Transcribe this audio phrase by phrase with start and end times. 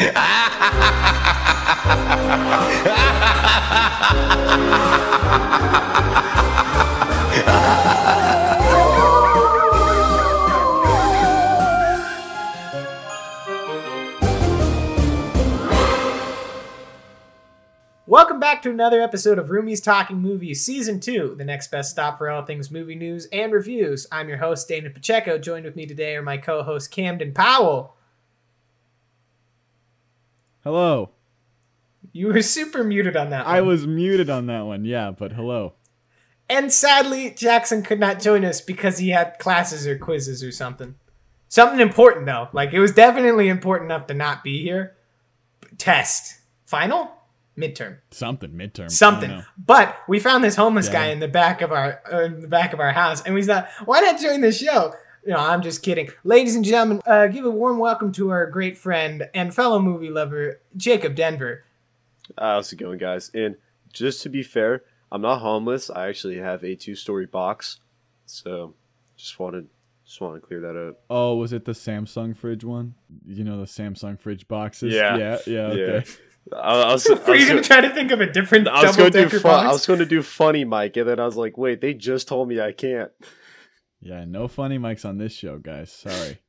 [0.00, 0.14] Welcome
[18.40, 22.30] back to another episode of Roomies Talking Movies, Season 2, the next best stop for
[22.30, 24.06] all things movie news and reviews.
[24.10, 25.36] I'm your host, Dana Pacheco.
[25.36, 27.98] Joined with me today are my co host, Camden Powell.
[30.70, 31.10] Hello.
[32.12, 33.56] You were super muted on that one.
[33.56, 35.72] I was muted on that one, yeah, but hello.
[36.48, 40.94] And sadly, Jackson could not join us because he had classes or quizzes or something.
[41.48, 42.50] Something important, though.
[42.52, 44.94] Like, it was definitely important enough to not be here.
[45.76, 46.36] Test.
[46.66, 47.10] Final?
[47.58, 47.96] Midterm.
[48.12, 48.92] Something midterm.
[48.92, 49.42] Something.
[49.58, 50.92] But we found this homeless Yeah.
[50.92, 53.42] guy in the back of our uh, in the back of our house, and we
[53.42, 54.94] thought, why not join the show?
[55.24, 56.08] You know, I'm just kidding.
[56.24, 60.08] Ladies and gentlemen, uh, give a warm welcome to our great friend and fellow movie
[60.08, 61.64] lover, Jacob Denver.
[62.38, 63.30] Uh, how's it going, guys?
[63.34, 63.56] And
[63.92, 65.90] just to be fair, I'm not homeless.
[65.90, 67.80] I actually have a two-story box,
[68.24, 68.74] so
[69.16, 69.68] just wanted
[70.06, 71.00] just want to clear that up.
[71.10, 72.94] Oh, was it the Samsung fridge one?
[73.26, 74.94] You know the Samsung fridge boxes?
[74.94, 75.18] Yeah.
[75.18, 76.10] Yeah, yeah, okay.
[76.54, 78.68] I, I was, I Were you was, gonna gonna, try to think of a different
[78.68, 81.06] I was going to do decker fun, I was going to do funny, Mike, and
[81.06, 83.10] then I was like, wait, they just told me I can't.
[84.00, 85.92] Yeah, no funny mics on this show, guys.
[85.92, 86.38] Sorry.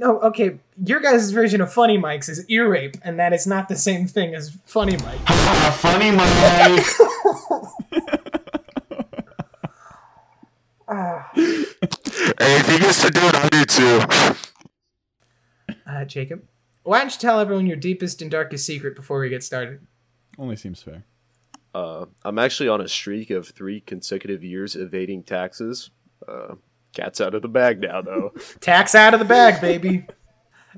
[0.00, 0.60] No, okay.
[0.84, 4.06] Your guys' version of funny mics is ear rape, and that is not the same
[4.06, 5.02] thing as funny mic.
[5.80, 6.86] Funny Mike.
[10.90, 11.64] Ah, hey,
[12.38, 14.00] if he gets to do it, I do too.
[15.86, 16.44] uh, Jacob,
[16.82, 19.86] why don't you tell everyone your deepest and darkest secret before we get started?
[20.38, 21.04] Only seems fair.
[21.74, 25.90] Uh, I'm actually on a streak of three consecutive years evading taxes.
[26.28, 26.54] Uh,
[26.92, 28.32] cat's out of the bag now, though.
[28.60, 30.06] Tax out of the bag, baby.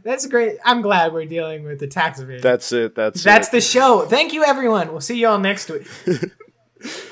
[0.03, 0.57] That's great.
[0.65, 2.43] I'm glad we're dealing with the tax evasion.
[2.43, 2.95] That's it.
[2.95, 3.53] That's That's it.
[3.53, 4.07] the show.
[4.07, 4.93] Thank you, everyone.
[4.93, 5.87] We'll see you all next week.
[6.07, 6.21] all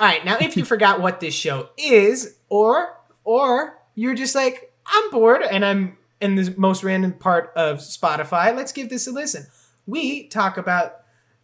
[0.01, 5.11] right, now if you forgot what this show is, or or you're just like I'm
[5.11, 9.47] bored and I'm in the most random part of Spotify, let's give this a listen.
[9.87, 10.98] We talk about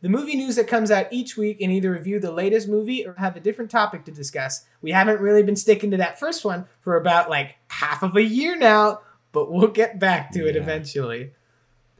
[0.05, 3.15] the movie news that comes out each week and either review the latest movie or
[3.15, 4.67] have a different topic to discuss.
[4.83, 8.23] We haven't really been sticking to that first one for about like half of a
[8.23, 9.01] year now,
[9.33, 11.31] but we'll get back to it eventually.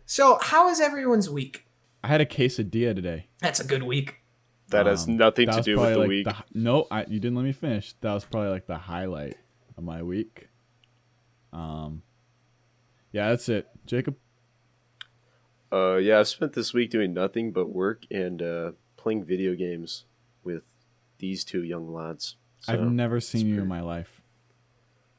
[0.05, 1.65] So, how is everyone's week?
[2.03, 3.29] I had a quesadilla today.
[3.41, 4.17] That's a good week.
[4.69, 6.25] that has Um, nothing that to do with probably the like week.
[6.27, 7.95] The, no, I, you didn't let me finish.
[8.03, 9.39] That was probably like the highlight
[9.79, 10.49] of my week.
[11.55, 12.03] Um,
[13.13, 13.67] yeah, that's it.
[13.87, 14.17] Jacob,
[15.75, 20.05] Uh, yeah, I've spent this week doing nothing but work and uh, playing video games
[20.45, 20.63] with
[21.19, 22.37] these two young lads.
[22.69, 24.21] I've never seen you in my life.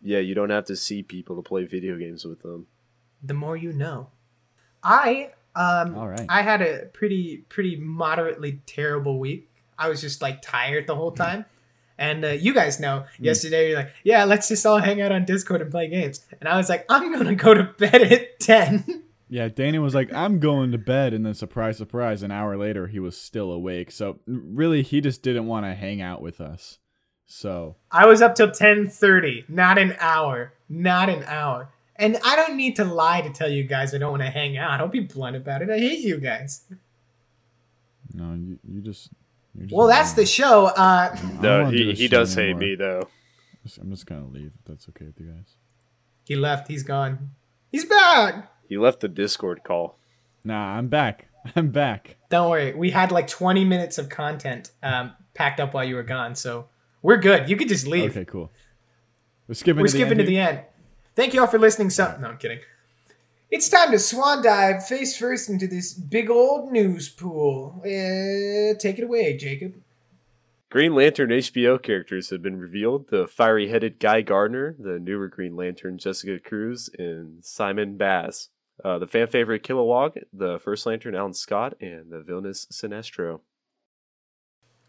[0.01, 2.67] yeah, you don't have to see people to play video games with them.
[3.21, 4.09] the more you know.
[4.81, 6.25] I um All right.
[6.29, 9.49] I had a pretty pretty moderately terrible week.
[9.77, 11.45] I was just like tired the whole time.
[11.97, 15.25] And uh, you guys know, yesterday you're like, yeah, let's just all hang out on
[15.25, 16.25] Discord and play games.
[16.39, 19.03] And I was like, I'm gonna go to bed at ten.
[19.27, 22.87] Yeah, Danny was like, "I'm going to bed," and then surprise, surprise, an hour later
[22.87, 23.91] he was still awake.
[23.91, 26.77] So really, he just didn't want to hang out with us.
[27.25, 31.69] So I was up till ten thirty, not an hour, not an hour.
[31.95, 34.57] And I don't need to lie to tell you guys I don't want to hang
[34.57, 34.79] out.
[34.81, 35.69] I'll be blunt about it.
[35.69, 36.63] I hate you guys.
[38.13, 39.09] no, you, you just.
[39.55, 40.65] You're just Well, that's the show.
[40.65, 43.07] Uh, No, wanna do he, this he shit does hate me though.
[43.81, 44.51] I'm just gonna leave.
[44.59, 45.55] If that's okay with you guys.
[46.27, 46.67] he left.
[46.67, 47.31] He's gone.
[47.71, 48.51] He's back.
[48.67, 49.97] He left the Discord call.
[50.43, 51.27] Nah, I'm back.
[51.55, 52.17] I'm back.
[52.29, 52.73] Don't worry.
[52.73, 56.67] We had like 20 minutes of content um, packed up while you were gone, so
[57.01, 57.49] we're good.
[57.49, 58.11] You could just leave.
[58.11, 58.51] Okay, cool.
[59.47, 59.81] We're skipping.
[59.81, 60.61] we're to the skipping end to the end.
[61.15, 61.89] Thank you all for listening.
[61.89, 62.59] Some no, I'm kidding.
[63.51, 67.75] It's time to swan dive face first into this big old news pool.
[67.81, 69.75] Uh, take it away, Jacob.
[70.71, 73.09] Green Lantern HBO characters have been revealed.
[73.09, 78.49] The fiery headed Guy Gardner, the newer Green Lantern Jessica Cruz, and Simon Baz.
[78.83, 83.39] Uh, the fan favorite Kilowog, the first Lantern Alan Scott, and the villainous Sinestro.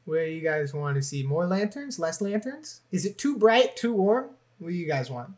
[0.05, 2.81] Where you guys want to see more lanterns, less lanterns?
[2.93, 4.31] Is it too bright, too warm?
[4.59, 5.31] What do you guys want?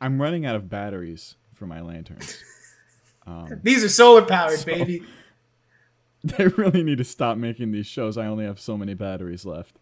[0.00, 2.42] I'm running out of batteries for my lanterns.
[3.26, 5.02] Um, These are solar powered, So- baby.
[6.24, 8.16] they really need to stop making these shows.
[8.16, 9.78] I only have so many batteries left.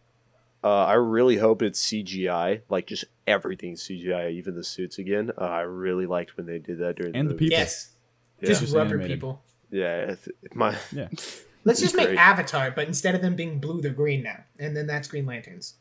[0.64, 5.30] Uh, I really hope it's CGI, like just everything CGI, even the suits again.
[5.38, 7.58] Uh, I really liked when they did that during And the the people.
[7.58, 7.92] Yes,
[8.40, 9.16] Yeah, just Just rubber animated.
[9.18, 9.42] people.
[9.70, 10.12] yeah.
[10.12, 11.08] if- if My Yeah.
[11.64, 12.18] Let's just make Great.
[12.18, 15.74] Avatar, but instead of them being blue, they're green now, and then that's Green Lanterns.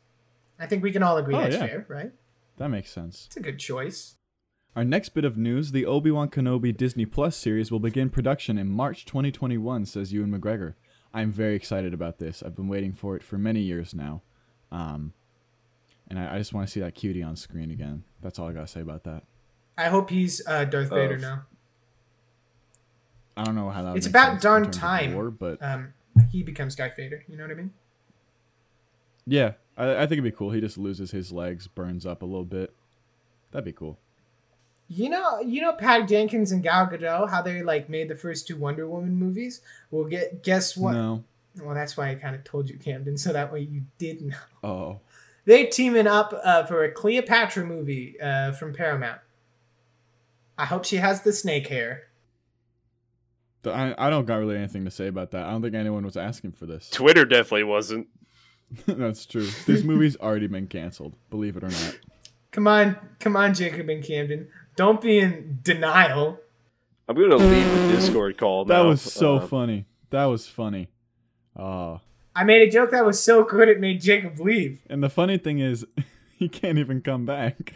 [0.59, 1.67] I think we can all agree Oh, that's yeah.
[1.67, 2.11] fair, right?
[2.57, 3.25] That makes sense.
[3.27, 4.15] It's a good choice.
[4.75, 8.57] Our next bit of news the Obi Wan Kenobi Disney Plus series will begin production
[8.57, 10.73] in March 2021, says Ewan McGregor.
[11.13, 12.41] I'm very excited about this.
[12.41, 14.21] I've been waiting for it for many years now.
[14.75, 15.13] Um,
[16.09, 18.03] and I, I just want to see that cutie on screen again.
[18.21, 19.23] That's all I got to say about that.
[19.77, 20.89] I hope he's uh, Darth.
[20.89, 21.43] Vader now.
[23.37, 23.89] I don't know how that.
[23.91, 25.13] would It's make about sense in darn terms of time.
[25.15, 25.93] lore, but Um,
[26.31, 27.23] he becomes Guy Vader.
[27.27, 27.71] You know what I mean?
[29.25, 30.51] yeah, I, I think it'd be cool.
[30.51, 32.73] He just loses his legs, burns up a little bit.
[33.51, 33.97] That'd be cool.
[34.87, 38.47] You know, you know Pat Jenkins and Gal Gadot, how they like made the first
[38.47, 39.61] two Wonder Woman movies.
[39.89, 40.91] Well, get guess what?
[40.93, 41.23] No.
[41.63, 44.29] Well, that's why I kind of told you, Camden, so that way you didn't.
[44.29, 44.37] know.
[44.63, 44.99] Oh.
[45.45, 49.21] They're teaming up uh, for a Cleopatra movie uh, from Paramount.
[50.57, 52.03] I hope she has the snake hair.
[53.65, 55.45] I, I don't got really anything to say about that.
[55.45, 56.89] I don't think anyone was asking for this.
[56.93, 58.07] Twitter definitely wasn't.
[58.87, 59.47] That's true.
[59.65, 61.99] This movie's already been canceled, believe it or not.
[62.51, 64.47] Come on, come on, Jacob and Camden.
[64.75, 66.39] Don't be in denial.
[67.07, 68.65] I'm gonna leave the Discord call.
[68.65, 69.85] That was so Uh, funny.
[70.09, 70.89] That was funny.
[71.55, 72.01] Oh.
[72.35, 74.81] I made a joke that was so good it made Jacob leave.
[74.89, 75.85] And the funny thing is,
[76.37, 77.75] he can't even come back.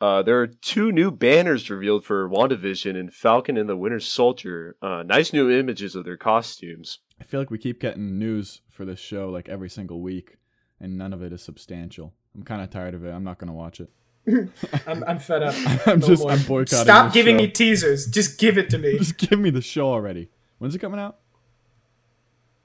[0.00, 4.76] Uh, there are two new banners revealed for WandaVision and Falcon and the Winter Soldier.
[4.82, 6.98] Uh, nice new images of their costumes.
[7.18, 10.36] I feel like we keep getting news for this show like every single week,
[10.78, 12.12] and none of it is substantial.
[12.34, 13.12] I'm kind of tired of it.
[13.12, 13.88] I'm not gonna watch it.
[14.86, 15.54] I'm, I'm fed up.
[15.86, 16.32] I'm No just more.
[16.32, 16.84] I'm boycotting.
[16.84, 17.44] Stop this giving show.
[17.44, 18.06] me teasers.
[18.08, 18.98] Just give it to me.
[18.98, 20.28] Just give me the show already.
[20.58, 21.18] When's it coming out?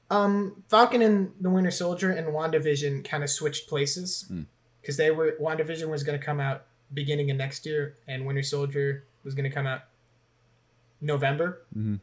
[0.09, 4.43] Um, Falcon and the Winter Soldier and WandaVision kind of switched places Hmm.
[4.81, 8.41] because they were WandaVision was going to come out beginning of next year, and Winter
[8.41, 9.81] Soldier was going to come out
[11.01, 11.61] November.
[11.75, 11.99] Mhm.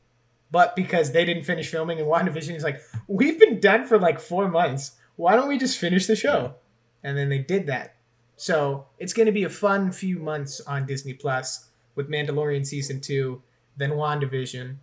[0.51, 4.21] But because they didn't finish filming, and WandaVision is like, we've been done for like
[4.21, 4.93] four months.
[5.17, 6.55] Why don't we just finish the show?
[7.03, 7.97] And then they did that.
[8.37, 13.01] So it's going to be a fun few months on Disney Plus with Mandalorian season
[13.01, 13.43] two,
[13.77, 14.77] then WandaVision,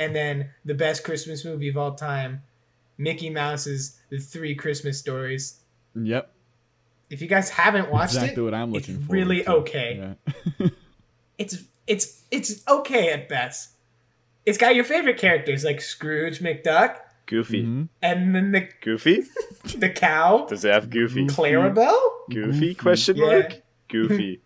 [0.00, 2.42] and then the best Christmas movie of all time,
[2.98, 5.60] Mickey Mouse's The Three Christmas Stories.
[5.94, 6.32] Yep.
[7.10, 9.12] If you guys haven't watched exactly it, what I'm it's looking for.
[9.12, 10.14] really okay.
[10.58, 10.66] Yeah.
[11.38, 13.70] it's it's it's okay at best.
[14.46, 17.64] It's got your favorite characters like Scrooge McDuck, Goofy.
[17.64, 17.88] Mhm.
[18.00, 19.24] and then the Goofy?
[19.76, 21.26] the cow, Does it have Goofy?
[21.26, 21.98] Clarabelle.
[22.30, 22.50] Goofy?
[22.52, 22.74] Goofy.
[22.74, 23.26] Question Yeah.
[23.26, 23.62] mark.
[23.88, 24.40] Goofy.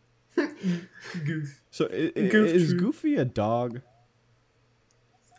[1.24, 1.60] Goof.
[1.70, 2.72] So i- i- is.
[2.74, 3.82] Goofy a dog?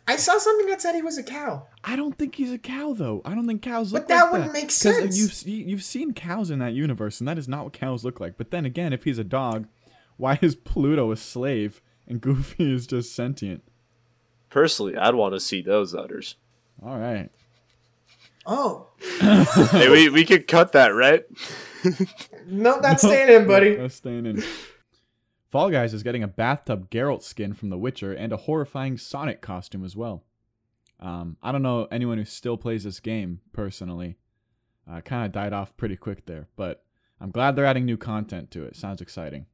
[0.08, 1.66] I saw something that said he was a cow.
[1.82, 3.22] I don't think he's a cow though.
[3.24, 4.06] I don't think cows look.
[4.06, 4.58] But look that like wouldn't that.
[4.58, 5.46] make 'Cause sense.
[5.46, 8.36] You've you've seen cows in that universe, and that is not what cows look like.
[8.38, 9.66] But then again, if he's a dog,
[10.16, 13.64] why is Pluto a slave and Goofy is just sentient?
[14.48, 16.36] Personally, I'd want to see those udders.
[16.84, 17.30] All right.
[18.48, 18.86] Oh
[19.72, 21.24] hey, we, we could cut that, right?
[22.46, 23.74] no, that's staying in, buddy.
[23.74, 24.44] That's staying in.
[25.50, 29.40] Fall Guys is getting a bathtub Geralt skin from The Witcher and a horrifying Sonic
[29.40, 30.24] costume as well.
[30.98, 34.16] Um, I don't know anyone who still plays this game personally.
[34.90, 36.84] Uh, kind of died off pretty quick there, but
[37.20, 38.76] I'm glad they're adding new content to it.
[38.76, 39.46] Sounds exciting.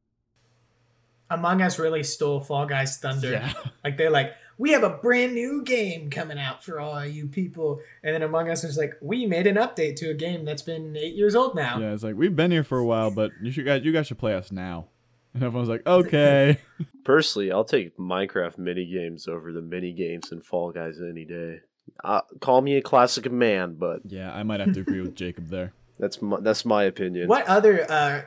[1.30, 3.42] Among Us really stole Fall Guys thunder.
[3.84, 7.80] Like they're like, we have a brand new game coming out for all you people,
[8.04, 10.96] and then Among Us was like, we made an update to a game that's been
[10.96, 11.80] eight years old now.
[11.80, 14.06] Yeah, it's like we've been here for a while, but you should guys you guys
[14.06, 14.86] should play us now.
[15.34, 16.58] And everyone's like, okay.
[17.04, 21.60] Personally, I'll take Minecraft mini games over the mini games in Fall Guys any day.
[22.04, 25.48] Uh, call me a classic man, but yeah, I might have to agree with Jacob
[25.48, 25.72] there.
[25.98, 27.28] that's my, that's my opinion.
[27.28, 28.22] What other uh,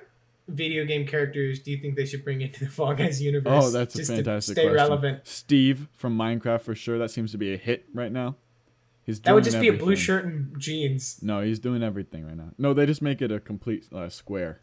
[0.47, 3.65] video game characters do you think they should bring into the Fall Guys universe?
[3.65, 4.75] Oh, that's a fantastic to stay question.
[4.75, 5.21] relevant.
[5.23, 6.97] Steve from Minecraft for sure.
[6.97, 8.35] That seems to be a hit right now.
[9.05, 11.19] He's That would doing just be a blue shirt and jeans.
[11.21, 12.49] No, he's doing everything right now.
[12.57, 14.61] No, they just make it a complete uh, square.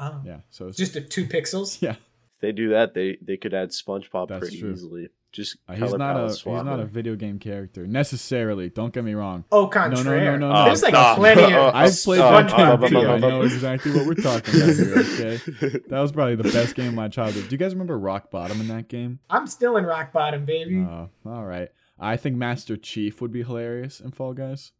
[0.00, 0.22] Oh.
[0.24, 1.80] Yeah, so it's Just a two pixels.
[1.82, 1.92] yeah.
[1.92, 4.72] If they do that, they they could add SpongeBob That's pretty true.
[4.72, 5.08] easily.
[5.30, 8.68] Just Uh, he's color not a palette he's swap not a video game character necessarily.
[8.68, 9.44] Don't get me wrong.
[9.52, 11.14] Oh, no, no, no, no, There's like no.
[11.16, 11.74] plenty Oh, of.
[11.76, 12.96] I've played oh, that oh, game oh, too.
[12.96, 13.42] oh, oh, I know oh.
[13.44, 14.98] exactly what we're talking about here.
[14.98, 17.44] Okay, that was probably the best game of my childhood.
[17.44, 19.20] Do you guys remember Rock Bottom in that game?
[19.28, 20.84] I'm still in rock bottom, baby.
[20.84, 21.68] Uh, all right.
[21.98, 24.72] I think Master Chief would be hilarious in Fall Guys.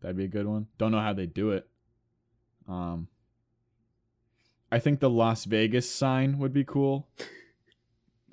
[0.00, 0.66] That'd be a good one.
[0.78, 1.68] Don't know how they do it.
[2.66, 3.08] Um,
[4.70, 7.06] I think the Las Vegas sign would be cool.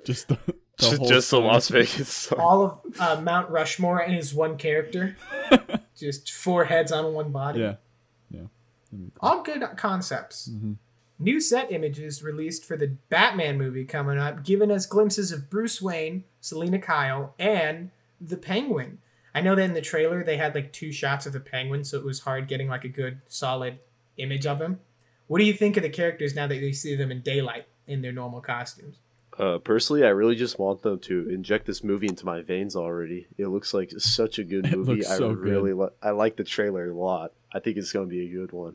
[0.04, 1.40] Just the, the just, whole just the.
[1.40, 2.08] Las Vegas.
[2.08, 2.38] song.
[2.40, 5.16] All of uh, Mount Rushmore and his one character.
[5.96, 7.60] just four heads on one body.
[7.60, 7.76] yeah,
[8.30, 8.40] yeah.
[8.90, 9.10] Cool.
[9.20, 10.48] All good concepts.
[10.48, 10.76] Mhm.
[11.18, 15.80] New set images released for the Batman movie coming up, giving us glimpses of Bruce
[15.80, 17.90] Wayne, Selina Kyle, and
[18.20, 18.98] the Penguin.
[19.34, 21.96] I know that in the trailer they had like two shots of the Penguin, so
[21.96, 23.78] it was hard getting like a good solid
[24.18, 24.80] image of him.
[25.26, 27.66] What do you think of the characters now that you see them in daylight?
[27.88, 28.96] in their normal costumes.
[29.38, 33.28] Uh, personally, I really just want them to inject this movie into my veins already.
[33.38, 34.94] It looks like such a good It movie.
[34.96, 35.78] looks I so really good.
[35.82, 37.32] li- I like the trailer a lot.
[37.54, 38.74] I think it's going to be a good one.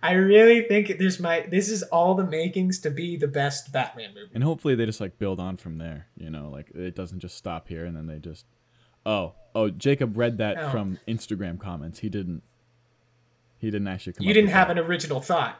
[0.00, 4.10] I really think this might this is all the makings to be the best Batman
[4.14, 4.30] movie.
[4.32, 6.06] And hopefully they just like build on from there.
[6.16, 8.46] You know, like it doesn't just stop here and then they just.
[9.06, 9.70] Oh, oh!
[9.70, 10.70] Jacob read that Oh.
[10.70, 11.98] from Instagram comments.
[11.98, 12.42] He didn't.
[13.64, 14.24] He didn't actually come.
[14.24, 14.78] You up didn't with have that.
[14.78, 15.58] an original thought.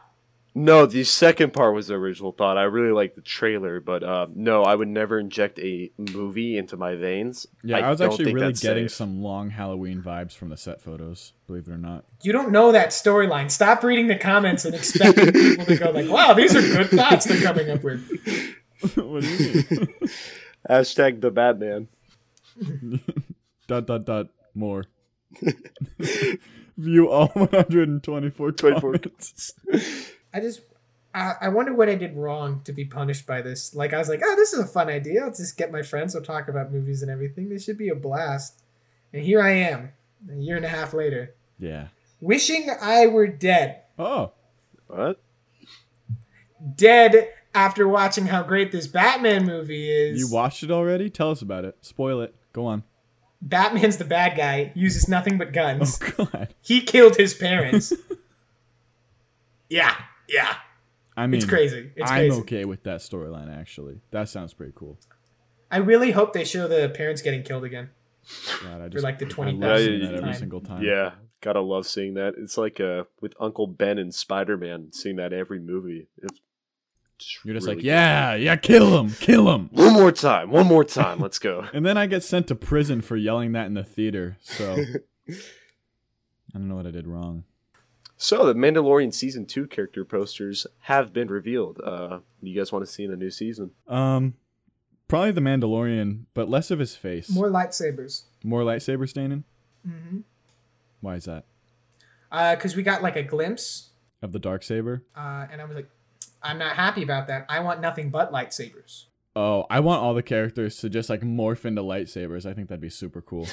[0.57, 2.57] No, the second part was the original thought.
[2.57, 6.77] I really like the trailer, but uh, no, I would never inject a movie into
[6.77, 7.45] my veins.
[7.61, 8.95] Yeah, I, was don't actually really getting safe.
[8.95, 11.33] some long Halloween vibes from the set photos.
[11.47, 12.05] Believe it or not.
[12.21, 13.51] You don't know that storyline.
[13.51, 17.25] Stop reading the comments and expecting people to go like, "Wow, these are good thoughts
[17.25, 18.01] they're coming up with."
[18.95, 19.87] what do you mean?
[20.69, 21.89] Hashtag the Batman.
[23.67, 24.85] dot dot dot more.
[26.77, 28.91] View all 124 24.
[28.97, 29.53] comments.
[30.33, 30.61] I just,
[31.13, 33.73] I, I wonder what I did wrong to be punished by this.
[33.73, 35.23] Like I was like, "Oh, this is a fun idea.
[35.23, 37.47] I'll just get my friends to talk about movies and everything.
[37.49, 38.61] This should be a blast."
[39.13, 39.91] And here I am,
[40.29, 41.87] a year and a half later, Yeah.
[42.19, 43.83] wishing I were dead.
[43.97, 44.33] Oh,
[44.87, 45.21] What?
[46.75, 50.19] Dead after watching how great this Batman movie is.
[50.19, 51.09] you watched it already?
[51.09, 51.77] Tell us about it.
[51.81, 52.35] Spoil it.
[52.51, 52.83] Go on.
[53.45, 55.99] Batman's the bad guy, uses nothing but guns.
[56.19, 56.53] Oh God.
[56.61, 57.93] He killed his parents.
[59.69, 59.95] yeah,
[60.27, 60.55] yeah.
[61.17, 61.91] I mean, It's crazy.
[61.95, 62.39] It's I'm crazy.
[62.41, 63.55] okay with that storyline.
[63.55, 64.97] Actually, that sounds pretty cool.
[65.71, 67.89] I really hope they show the parents getting killed again.
[68.63, 70.33] God, I For like the I 20,000th love seeing that every time.
[70.33, 70.83] single time.
[70.83, 71.11] Yeah,
[71.41, 72.33] gotta love seeing that.
[72.37, 76.07] It's like uh, with Uncle Ben and Spider Man, seeing that every movie.
[76.21, 76.39] It's
[77.17, 77.87] just You're just really like, good.
[77.87, 79.69] yeah, yeah, kill him, kill him.
[79.71, 81.19] One more time, one more time.
[81.19, 81.65] Let's go.
[81.73, 84.37] And then I get sent to prison for yelling that in the theater.
[84.41, 84.73] So
[85.29, 85.33] I
[86.53, 87.43] don't know what I did wrong.
[88.17, 91.81] So the Mandalorian season two character posters have been revealed.
[91.83, 93.71] Uh, you guys want to see in the new season?
[93.87, 94.35] Um,
[95.09, 97.29] probably the Mandalorian, but less of his face.
[97.29, 98.23] More lightsabers.
[98.43, 99.43] More lightsaber staining.
[99.85, 100.19] Mm-hmm.
[101.01, 101.43] Why is that?
[102.31, 103.89] Uh, because we got like a glimpse,
[104.21, 105.03] Of the dark saber.
[105.15, 105.89] uh, and I was like,
[106.45, 107.45] I'm not happy about that.
[107.49, 109.05] I want nothing but lightsabers.
[109.35, 112.45] Oh, I want all the characters to just like morph into lightsabers.
[112.45, 113.47] I think that'd be super cool.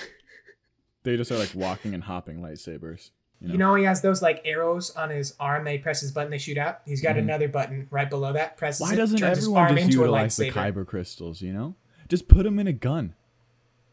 [1.03, 3.11] they just are like walking and hopping lightsabers.
[3.41, 3.53] You know?
[3.55, 5.65] You know, he has those like arrows on his arm.
[5.65, 6.83] They press his button, they shoot out.
[6.85, 7.21] He's got Mhm.
[7.21, 8.57] another button right below that.
[8.57, 10.53] Presses Why it, doesn't turns his everyone arm just into a utilize the lightsaber.
[10.75, 11.43] kyber crystals?
[11.43, 11.75] You know,
[12.09, 13.15] just put them in a gun.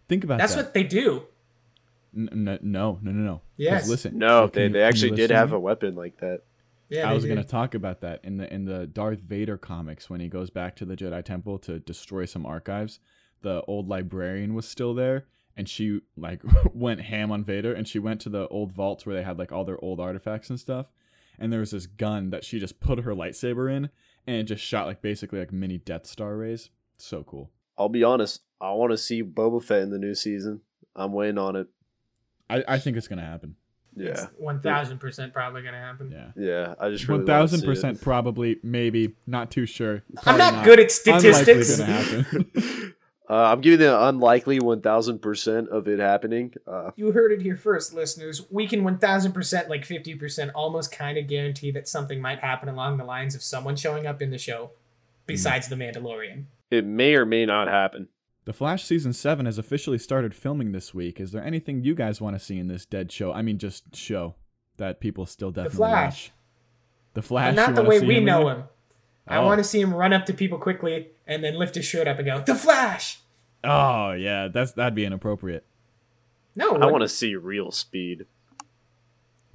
[0.07, 0.57] Think about That's that.
[0.57, 1.23] That's what they do.
[2.15, 3.33] N- n- no, no, no, no.
[3.35, 3.89] 'Cause Yes.
[3.89, 4.17] Listen.
[4.19, 6.41] No, they, you- they actually did have a weapon like that.
[6.89, 10.09] Yeah, I was going to talk about that in the in the Darth Vader comics
[10.09, 12.99] when he goes back to the Jedi Temple to destroy some archives.
[13.41, 16.41] The old librarian was still there, and she like
[16.73, 19.51] went ham on Vader, and she went to the old vaults where they had like
[19.51, 20.87] all their old artifacts and stuff.
[21.37, 23.89] And there was this gun that she just put her lightsaber in,
[24.25, 26.71] and it just shot like basically like mini Death Star rays.
[26.97, 27.51] So cool.
[27.77, 28.41] I'll be honest.
[28.59, 30.61] I want to see Boba Fett in the new season.
[30.95, 31.67] I'm waiting on it.
[32.49, 33.55] I, I think it's gonna happen.
[33.99, 36.11] Yeah, one thousand percent probably gonna happen.
[36.11, 36.31] Yeah.
[36.35, 36.75] yeah.
[36.79, 37.69] I just really One wanna thousand see it.
[37.69, 40.03] percent probably, maybe, not too sure.
[40.17, 41.79] I'm Probably not, good at statistics.
[43.31, 46.51] Uh, I'm giving the unlikely 1,000% of it happening.
[46.65, 48.41] Uh, You heard it here first, listeners.
[48.49, 53.03] We can 1000%, like 50%, almost kind of guarantee that something might happen along the
[53.03, 54.71] lines of someone showing up in the show
[55.27, 56.45] besides The Mandalorian.
[56.71, 58.07] it may or may not happen.
[58.49, 61.19] The Flash season 7 has officially started filming this week.
[61.19, 63.31] Is there anything you guys want to see in this dead show?
[63.31, 64.33] I mean, just show
[64.77, 66.03] that people still definitely the Flash.
[66.29, 66.31] watch.
[67.13, 67.55] The Flash.
[67.55, 68.55] But not the way we in know there?
[68.55, 68.63] him.
[69.27, 69.45] I Oh.
[69.45, 72.17] want to see him run up to people quickly and then lift his shirt up
[72.17, 73.19] and go, The Flash!
[73.63, 75.63] Oh yeah, that's that'd be inappropriate.
[76.55, 78.25] No, I want to see real speed.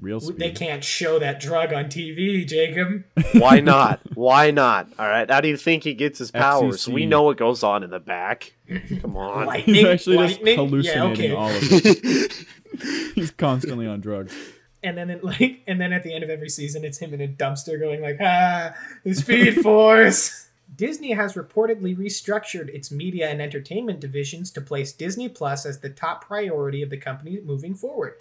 [0.05, 0.39] Real speed.
[0.39, 3.05] they can't show that drug on TV, Jacob.
[3.33, 4.01] Why not?
[4.15, 4.89] Why not?
[4.99, 5.31] All right.
[5.31, 6.87] How do you think he gets his powers?
[6.87, 6.93] FCC.
[6.93, 8.53] We know what goes on in the back.
[9.01, 9.47] Come on.
[9.47, 11.35] Lightning, He's actually just hallucinating yeah, okay.
[11.35, 12.33] all of it.
[13.15, 14.35] He's constantly on drugs.
[14.83, 17.21] and then it, like and then at the end of every season it's him in
[17.23, 23.41] a dumpster going like ah the speed force disney has reportedly restructured its media and
[23.41, 28.15] entertainment divisions to place disney plus as the top priority of the company moving forward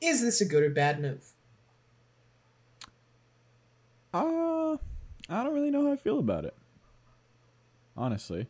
[0.00, 1.32] is this a good or bad move
[4.14, 4.76] Uh,
[5.28, 6.56] I don't really know how I feel about it.
[7.96, 8.46] Honestly.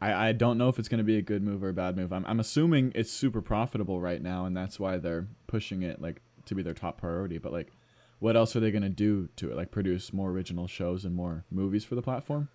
[0.00, 1.96] I, I don't know if it's going to be a good move or a bad
[1.96, 2.12] move.
[2.12, 6.22] I'm, I'm assuming it's super profitable right now, and that's why they're pushing it like
[6.46, 7.36] to be their top priority.
[7.36, 7.70] But like,
[8.18, 9.56] what else are they going to do to it?
[9.56, 12.48] Like produce more original shows and more movies for the platform?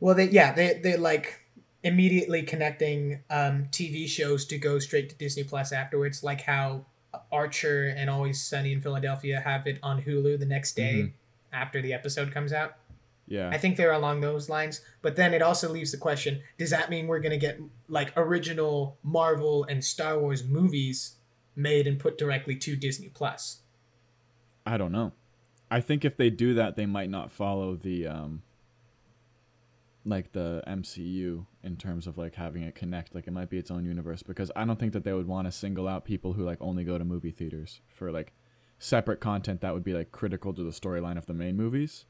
[0.00, 1.40] well they yeah they they like
[1.82, 6.84] immediately connecting um tv shows to go straight to disney plus afterwards like how
[7.32, 11.12] archer and always sunny in philadelphia have it on hulu the next day Mhm.
[11.52, 12.76] after the episode comes out
[13.26, 13.48] Yeah.
[13.50, 14.80] I think they're along those lines.
[15.02, 18.98] But then it also leaves the question: Does that mean we're gonna get like original
[19.04, 21.14] Marvel and Star Wars movies
[21.54, 23.62] made and put directly to Disney Plus?
[24.66, 25.12] I don't know.
[25.70, 28.42] I think if they do that, they might not follow the um
[30.04, 33.14] like the MCU in terms of like having it connect.
[33.14, 35.46] Like it might be its own universe because I don't think that they would want
[35.46, 38.32] to single out people who like only go to movie theaters for like
[38.78, 42.06] separate content that would be like critical to the storyline of the main movies.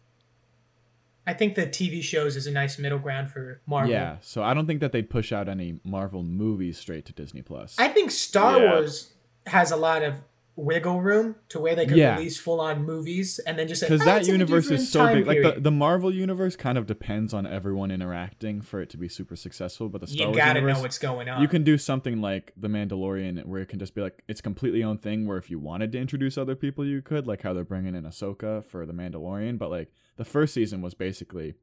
[1.27, 3.91] I think the TV shows is a nice middle ground for Marvel.
[3.91, 7.43] Yeah, so I don't think that they'd push out any Marvel movies straight to Disney
[7.43, 7.77] Plus.
[7.79, 8.73] I think Star Yeah.
[8.73, 9.13] Wars
[9.47, 10.23] has a lot of
[10.61, 12.17] wiggle room to where they could Yeah.
[12.17, 14.71] release full on movies and then just say, because "Oh, that it's in a universe
[14.71, 18.61] is so time big like the, the marvel universe kind of depends on everyone interacting
[18.61, 20.99] for it to be super successful but the star you wars gotta universe know what's
[20.99, 21.41] going on.
[21.43, 24.83] you can do something like the mandalorian where it can just be like it's completely
[24.85, 27.65] own thing where if you wanted to introduce other people you could like how they're
[27.65, 31.55] bringing in ahsoka for the mandalorian but like the first season was basically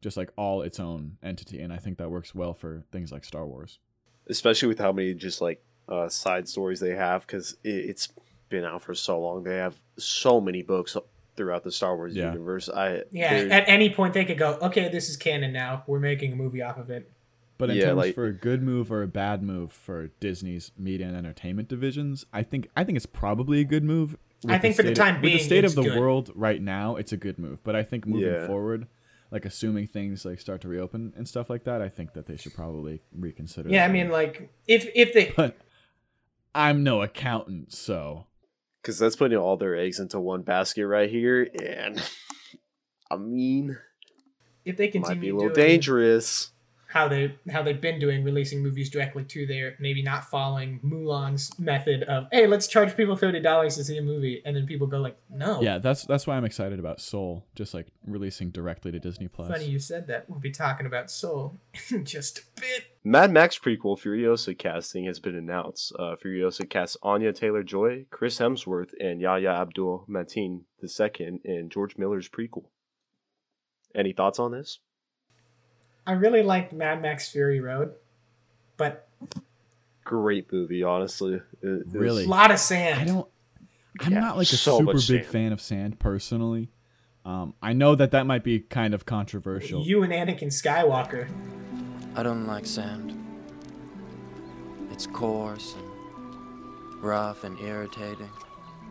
[0.00, 3.24] just like all its own entity and i think that works well for things like
[3.24, 3.78] star wars
[4.28, 8.08] especially with how many just like uh, side stories they have because it, it's
[8.52, 9.42] been out for so long.
[9.42, 10.96] They have so many books
[11.36, 12.30] throughout the Star Wars Yeah.
[12.30, 12.68] universe.
[12.68, 15.82] I yeah, at any point they could go, okay, this is canon now.
[15.86, 17.10] We're making a movie off of it.
[17.58, 20.70] But in Yeah, terms like- for a good move or a bad move for Disney's
[20.76, 24.16] media and entertainment divisions, I think I think it's probably a good move.
[24.46, 25.98] I With think for the time of, being, with the state it's of the good.
[26.00, 27.62] world right now, it's a good move.
[27.64, 28.46] But I think moving Yeah.
[28.48, 28.88] forward,
[29.30, 32.36] like assuming things like start to reopen and stuff like that, I think that they
[32.36, 33.68] should probably reconsider.
[33.70, 34.12] Yeah, I mean, move.
[34.12, 35.56] like if if they but
[36.54, 38.26] I'm no accountant, so
[38.82, 42.02] because that's putting all their eggs into one basket right here, and
[43.10, 43.78] I mean,
[44.64, 46.50] if they continue, might be a little dangerous.
[46.88, 51.58] how they how they've been doing releasing movies directly to their maybe not following Mulan's
[51.58, 54.86] method of hey let's charge people thirty dollars to see a movie and then people
[54.86, 58.92] go like no yeah, that's that's why I'm excited about Soul, just like releasing directly
[58.92, 59.48] to Disney Plus.
[59.48, 61.56] funny you said that we'll be talking about Soul
[61.90, 65.92] in just a bit Mad Max prequel Furiosa casting has been announced.
[65.98, 71.96] Uh, Furiosa casts Anya Taylor Joy, Chris Hemsworth, and Yahya Abdul Mateen II in George
[71.98, 72.66] Miller's prequel.
[73.94, 74.78] Any thoughts on this?
[76.06, 77.92] I really liked Mad Max Fury Road
[78.76, 79.08] but
[80.04, 81.34] Great movie, honestly.
[81.34, 82.24] It- it Really?
[82.24, 83.28] a lot of sand I don't.
[84.00, 85.26] I'm Yeah, not like a so super big sand.
[85.26, 86.70] fan of sand personally.
[87.24, 89.82] Um, I know that that might be kind of controversial.
[89.84, 91.28] you and Anakin Skywalker
[92.14, 93.18] I don't like sand.
[94.90, 98.30] It's coarse and rough and irritating,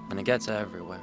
[0.10, 1.02] and it gets everywhere.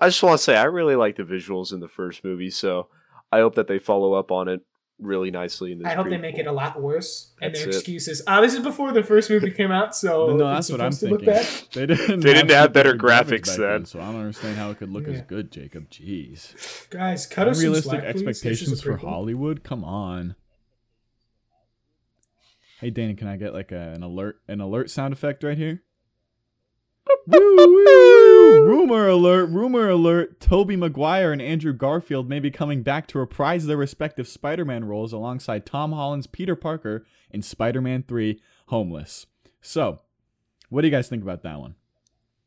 [0.00, 2.88] I just want to say I really like the visuals in the first movie, so
[3.30, 4.60] I hope that they follow up on it
[5.00, 5.88] really nicely in this.
[5.88, 8.60] I hope they make it a lot worse and That's their excuses oh this is
[8.60, 11.50] before the first movie came out so no, it's that's what I'm supposed to thinking.
[11.52, 11.72] look.
[11.72, 12.20] They didn't.
[12.22, 13.84] They didn't have better super graphics back then.
[13.86, 15.90] so I don't understand how it could look as good, Jacob.
[15.90, 18.12] Jeez, guys cut us some unrealistic slack, please.
[18.12, 18.96] This is a expectations for.
[18.96, 19.64] Hollywood.
[19.64, 20.36] Come on.
[22.82, 25.84] Hey Danny, can I get like a, an alert an alert sound effect right here?
[27.28, 28.66] woo, woo!
[28.66, 29.50] Rumor alert!
[29.50, 30.40] Rumor alert!
[30.40, 35.12] Tobey Maguire and Andrew Garfield may be coming back to reprise their respective Spider-Man roles
[35.12, 39.26] alongside Tom Holland's Peter Parker in Spider-Man 3: Homeless.
[39.60, 40.00] So,
[40.68, 41.76] what do you guys think about that one?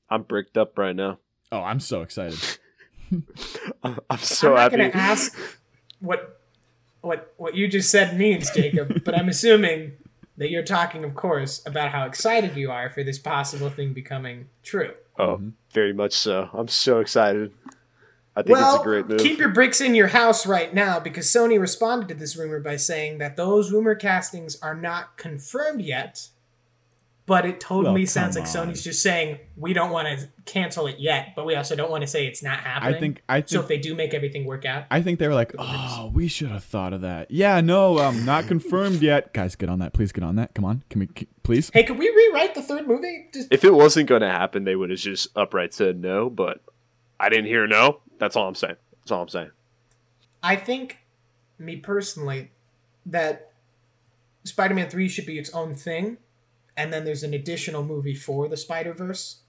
[0.09, 1.19] I'm bricked up right now.
[1.49, 2.59] Oh, I'm so excited.
[3.09, 3.25] I'm,
[4.09, 4.77] I'm so I'm not happy.
[4.79, 5.33] going to ask
[6.01, 6.41] what
[6.99, 9.93] what what you just said means, Jacob, but I'm assuming
[10.37, 14.49] that you're talking, of course, about how excited you are for this possible thing becoming
[14.63, 14.93] true.
[15.17, 15.53] Oh, Mhm.
[15.71, 16.49] very much so.
[16.53, 17.53] I'm so excited.
[18.37, 19.19] I think well, it's a great move.
[19.19, 22.75] keep your bricks in your house right now because Sony responded to this rumor by
[22.75, 26.27] saying that those rumor castings are not confirmed yet.
[27.27, 28.67] But it totally Well, sounds like on.
[28.69, 32.01] Sony's just saying we don't want to cancel it yet, but we also don't want
[32.03, 32.69] to say it's not happening.
[32.69, 32.99] I happening.
[32.99, 33.61] think I so.
[33.61, 36.49] If they do make everything work out, I think they were like, "Oh, we should
[36.51, 39.33] have thought of that." Yeah, no, um, not confirmed yet.
[39.33, 39.93] Guys, get on that.
[39.93, 40.53] Please get on that.
[40.53, 41.71] Come on, can we, c- please?
[41.73, 43.27] hey, can we rewrite the third movie?
[43.33, 46.29] Just if it wasn't going to happen, they would have just upright said no.
[46.29, 46.61] But
[47.19, 48.01] I didn't hear no.
[48.19, 48.75] That's all I'm saying.
[48.99, 49.49] That's all I'm saying.
[50.43, 50.99] I think,
[51.57, 52.51] me personally,
[53.07, 53.51] that
[54.43, 56.17] Spider Man 3 should be its own thing,
[56.77, 59.41] and then there's an additional movie for the Spider Verse,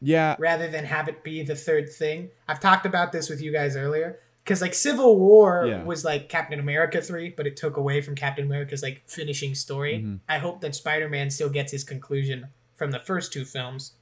[0.00, 2.30] Yeah, rather than have it be the third thing.
[2.46, 4.20] I've talked about this with you guys earlier.
[4.44, 5.82] Because, like, Civil War Yeah.
[5.84, 9.98] was like Captain America 3, but it took away from Captain America's, like, finishing story.
[9.98, 10.20] Mhm.
[10.26, 13.92] I hope that Spider Man still gets his conclusion from the first two films,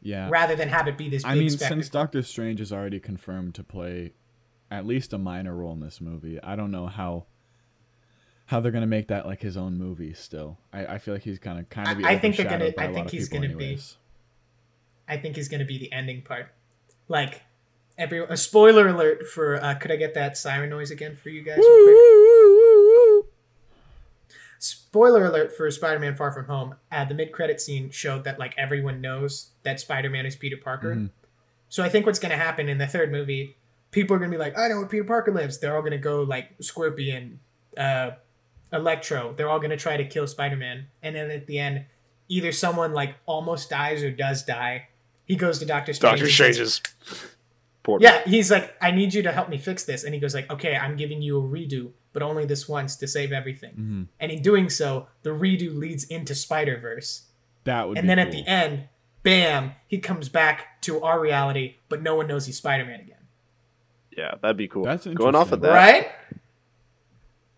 [0.00, 0.28] yeah.
[0.30, 1.76] rather than have it be this big I mean, spectacle.
[1.82, 4.14] since Doctor Strange is already confirmed to play
[4.70, 7.26] at least a minor role in this movie, I don't know how
[8.50, 10.12] how they're gonna make that like his own movie.
[10.12, 12.72] Still, I, I feel like he's kind of kind of be I- think they're gonna-
[12.78, 13.78] I think he's gonna be-
[15.08, 16.52] I think he's going to be the ending part.
[17.08, 17.42] Like,
[17.98, 21.42] every a spoiler alert for uh, could I get that siren noise again for you
[21.42, 21.58] guys?
[21.58, 23.30] real quick?
[24.58, 26.74] Spoiler alert for Spider-Man: Far From Home.
[26.92, 30.94] Uh, the mid-credit scene showed that like everyone knows that Spider-Man is Peter Parker.
[30.94, 31.10] Mhm.
[31.68, 33.56] So I think what's going to happen in the third movie,
[33.90, 35.58] people are going to be like, I know where Peter Parker lives.
[35.58, 37.40] They're all going to go like Scorpion,
[37.76, 38.10] uh,
[38.72, 39.34] Electro.
[39.36, 41.86] They're all going to try to kill Spider-Man, and then at the end,
[42.28, 44.88] either someone like almost dies or does die.
[45.24, 46.18] He goes to Doctor Strange.
[46.20, 46.80] Doctor Strange's.
[47.82, 50.34] Poor Yeah, he's like, I need you to help me fix this, and he goes
[50.34, 53.74] like, Okay, I'm giving you a redo, but only this once to save everything.
[53.74, 54.06] Mhm.
[54.20, 57.22] And in doing so, the redo leads into Spider Verse.
[57.64, 57.96] That would.
[57.98, 58.84] And be then at the end,
[59.22, 63.16] bam, he comes back to our reality, but no one knows he's Spider Man again.
[64.16, 64.84] Yeah, that'd be cool.
[64.84, 65.72] That's Going off of that.
[65.72, 66.08] Right?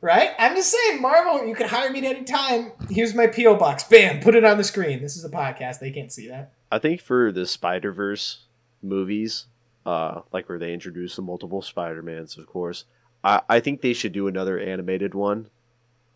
[0.02, 0.30] Right?
[0.36, 2.72] I'm just saying, Marvel, you can hire me at any time.
[2.90, 3.54] Here's my P.O.
[3.54, 3.84] box.
[3.84, 5.00] Bam, put it on the screen.
[5.00, 5.78] This is a podcast.
[5.78, 6.52] They can't see that.
[6.72, 8.46] I think for the Spider Verse
[8.82, 9.46] movies,
[9.86, 12.84] uh, like where they introduce the multiple Spider Mans, of course,
[13.22, 15.48] I, I think they should do another animated one,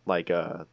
[0.04, 0.64] like uh,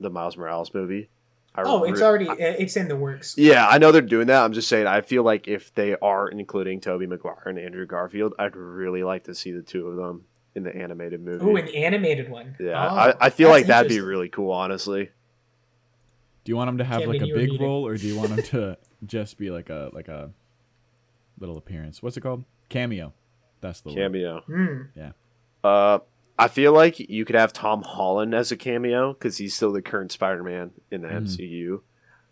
[0.00, 1.10] the Miles Morales movie.
[1.54, 3.36] I Oh, it's re- already, it's in the works.
[3.36, 4.42] Yeah, I know they're doing that.
[4.42, 8.32] I'm just saying, I feel like if they are including Tobey Maguire and Andrew Garfield,
[8.38, 10.24] I'd really like to see the two of them
[10.54, 11.44] in the animated movie.
[11.44, 12.56] Ooh, an animated one.
[12.60, 15.10] yeah, Oh, I, I feel like that'd be really cool, honestly.
[16.44, 17.86] Do you want him to have Can't like a be you or big need role,
[17.86, 20.30] or do you want him to just be like a like a
[21.38, 22.02] little appearance?
[22.02, 22.44] What's it called?
[22.68, 23.12] Cameo.
[23.60, 23.96] That's the word.
[23.96, 24.88] Cameo.
[24.94, 25.12] Yeah.
[25.62, 26.00] Uh,
[26.38, 29.80] I feel like you could have Tom Holland as a cameo because he's still the
[29.80, 31.22] current Spider-Man in the Mhm.
[31.22, 31.80] MCU.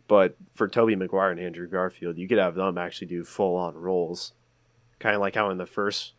[0.08, 4.34] But for Tobey Maguire and Andrew Garfield, you could have them actually do full-on roles,
[4.98, 6.12] kind of like how in the first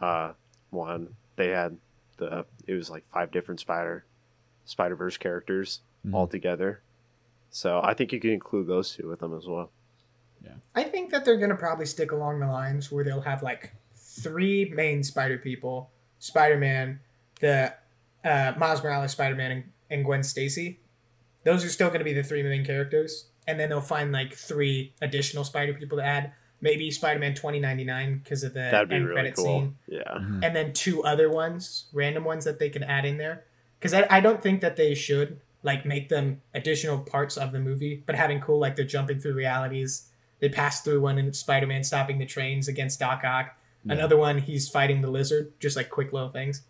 [0.00, 0.34] uh,
[0.70, 1.76] one they had
[2.18, 4.04] the it was like five different Spider
[4.64, 6.14] Spider Verse characters Mhm.
[6.14, 6.82] all together.
[7.50, 9.70] So I think you can include those two with them as well.
[10.42, 10.54] Yeah.
[10.74, 14.70] I think that they're gonna probably stick along the lines where they'll have like three
[14.74, 17.00] main Spider people: Spider Man,
[17.40, 17.74] the
[18.24, 20.78] uh, Miles Morales Spider Man, and, and Gwen Stacy.
[21.44, 24.92] Those are still gonna be the three main characters, and then they'll find like three
[25.02, 26.32] additional Spider people to add.
[26.62, 29.44] Maybe Spider Man twenty ninety nine because of the That'd be end really credit cool.
[29.44, 30.02] scene, Yeah.
[30.14, 30.42] Mhm.
[30.44, 33.44] and then two other ones, random ones that they can add in there.
[33.78, 37.58] Because I, I don't think that they should like make them additional parts of the
[37.60, 40.08] movie, but having cool like they're jumping through realities.
[40.40, 43.56] They pass through one and Spider Man stopping the trains against Doc Ock.
[43.84, 43.92] Yeah.
[43.94, 46.62] Another one he's fighting the lizard, just like quick little things.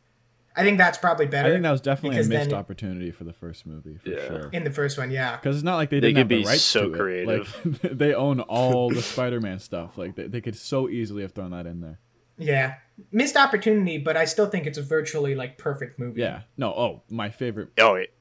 [0.55, 1.49] I think that's probably better.
[1.49, 4.27] I think that was definitely a missed then- opportunity for the first movie for Yeah.
[4.27, 4.51] sure.
[4.53, 5.37] in the first one, yeah.
[5.37, 7.61] Because it's not like they They didn't could have the be rights so to creative.
[7.65, 7.83] it.
[7.85, 9.97] Like they own all the Spider-Man stuff.
[9.97, 11.99] Like they, they could so easily have thrown that in there.
[12.39, 12.75] Yeah.
[13.11, 16.21] Missed opportunity, but I still think it's a virtually like perfect movie.
[16.21, 16.43] Yeah.
[16.57, 16.69] No.
[16.73, 17.71] Oh, my favorite.
[17.79, 18.13] Oh, it,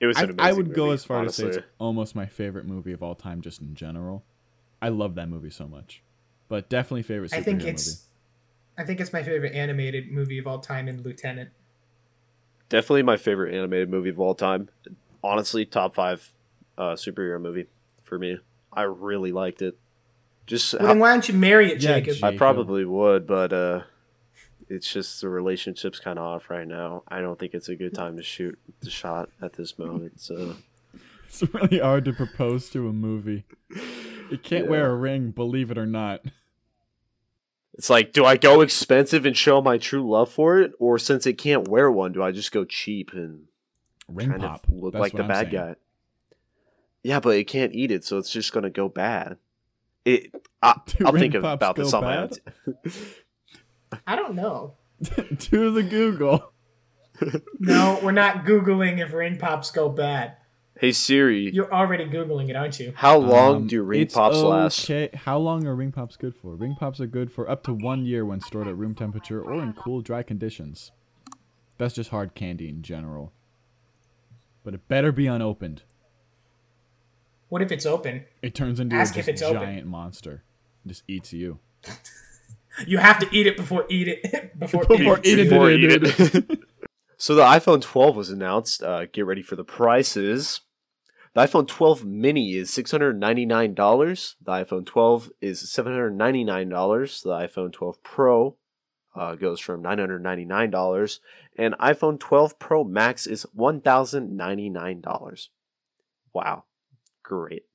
[0.00, 1.46] it was I, amazing I would go as far honestly.
[1.46, 4.24] to say it's almost my favorite movie of all time, just in general.
[4.82, 6.02] I love that movie so much,
[6.48, 7.70] but definitely favorite I think movie.
[7.70, 8.06] it's
[8.76, 11.50] I think it's my favorite animated movie of all time in Lieutenant.
[12.68, 14.68] Definitely my favorite animated movie of all time.
[15.22, 16.32] Honestly, top five
[16.76, 17.66] uh, superhero movie
[18.02, 18.38] for me.
[18.72, 19.78] I really liked it.
[20.46, 22.14] Just Well, how, then why don't you marry it, Yeah, Jacob?
[22.16, 22.24] Jake.
[22.24, 23.80] I probably would, but uh,
[24.68, 27.02] it's just the relationship's kind of off right now.
[27.08, 30.20] I don't think it's a good time to shoot the shot at this moment.
[30.20, 30.56] So
[31.28, 33.44] It's really hard to propose to a movie.
[34.30, 34.70] You can't Yeah.
[34.70, 36.24] wear a ring, believe it or not.
[37.76, 41.26] It's like, do I go expensive and show my true love for it, or since
[41.26, 43.44] it can't wear one, do I just go cheap and
[44.08, 44.66] Ring kind pop.
[44.66, 45.54] of look That's like the I'm bad saying.
[45.54, 45.74] guy?
[47.02, 49.36] Yeah, but it can't eat it, so it's just gonna go bad.
[50.04, 50.32] It.
[50.62, 52.38] I, Do I'll ring think pops about this go on my bad?
[52.66, 52.92] own.
[54.06, 54.74] I don't know.
[55.38, 56.52] to the Google.
[57.58, 60.36] No, we're not Googling if ring pops go bad.
[60.78, 62.92] Hey Siri, You're already Googling it, aren't you?
[62.96, 64.84] how long Um, do ring it's pops last?
[64.84, 65.08] okay.
[65.16, 66.54] How long are ring pops good for?
[66.54, 69.62] Ring pops are good for up to one year when stored at room temperature or
[69.62, 70.92] in cool, dry conditions.
[71.78, 73.32] That's just hard candy in general.
[74.64, 75.82] But it better be unopened.
[77.48, 78.24] What if it's open?
[78.42, 79.62] It turns into Ask a if just it's open.
[79.62, 80.42] giant monster.
[80.84, 81.58] It just eats you.
[82.86, 84.22] You have to eat it before eat it
[84.58, 85.38] before, Before eat it.
[85.38, 85.48] eat it.
[85.48, 86.60] Before eat it.
[87.16, 88.82] so the iPhone 12 was announced.
[88.82, 90.60] Uh, get ready for the prices.
[91.36, 94.36] The iPhone 12 mini is $699.
[94.40, 97.22] The iPhone 12 is $799.
[97.22, 98.56] The iPhone 12 Pro
[99.14, 101.18] uh, goes from $999.
[101.58, 105.48] And iPhone 12 Pro Max is $1,099.
[106.32, 106.64] Wow.
[107.22, 107.66] Great.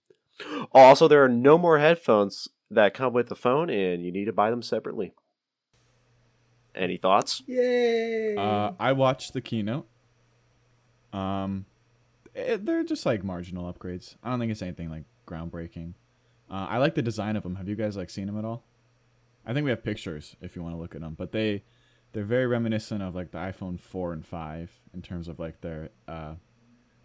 [0.71, 4.33] Also, there are no more headphones that come with the phone, and you need to
[4.33, 5.13] buy them separately.
[6.73, 7.43] Any thoughts?
[7.45, 8.35] Yay!
[8.35, 9.85] Uh, I watched the keynote.
[11.13, 11.67] Um,
[12.35, 14.15] it, they're just like marginal upgrades.
[14.23, 15.93] I don't think it's anything like groundbreaking.
[16.49, 17.55] Uh, I like the design of them.
[17.55, 18.63] Have you guys like seen them at all?
[19.45, 21.63] I think we have pictures if you want to look at them, but they
[22.13, 25.89] they're very reminiscent of like the iPhone 4 and 5 in terms of like their
[26.07, 26.33] uh,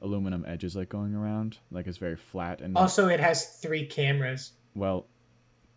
[0.02, 1.58] aluminum edges like going around.
[1.70, 4.52] Like it's very flat and Also, it has three cameras.
[4.74, 5.06] well,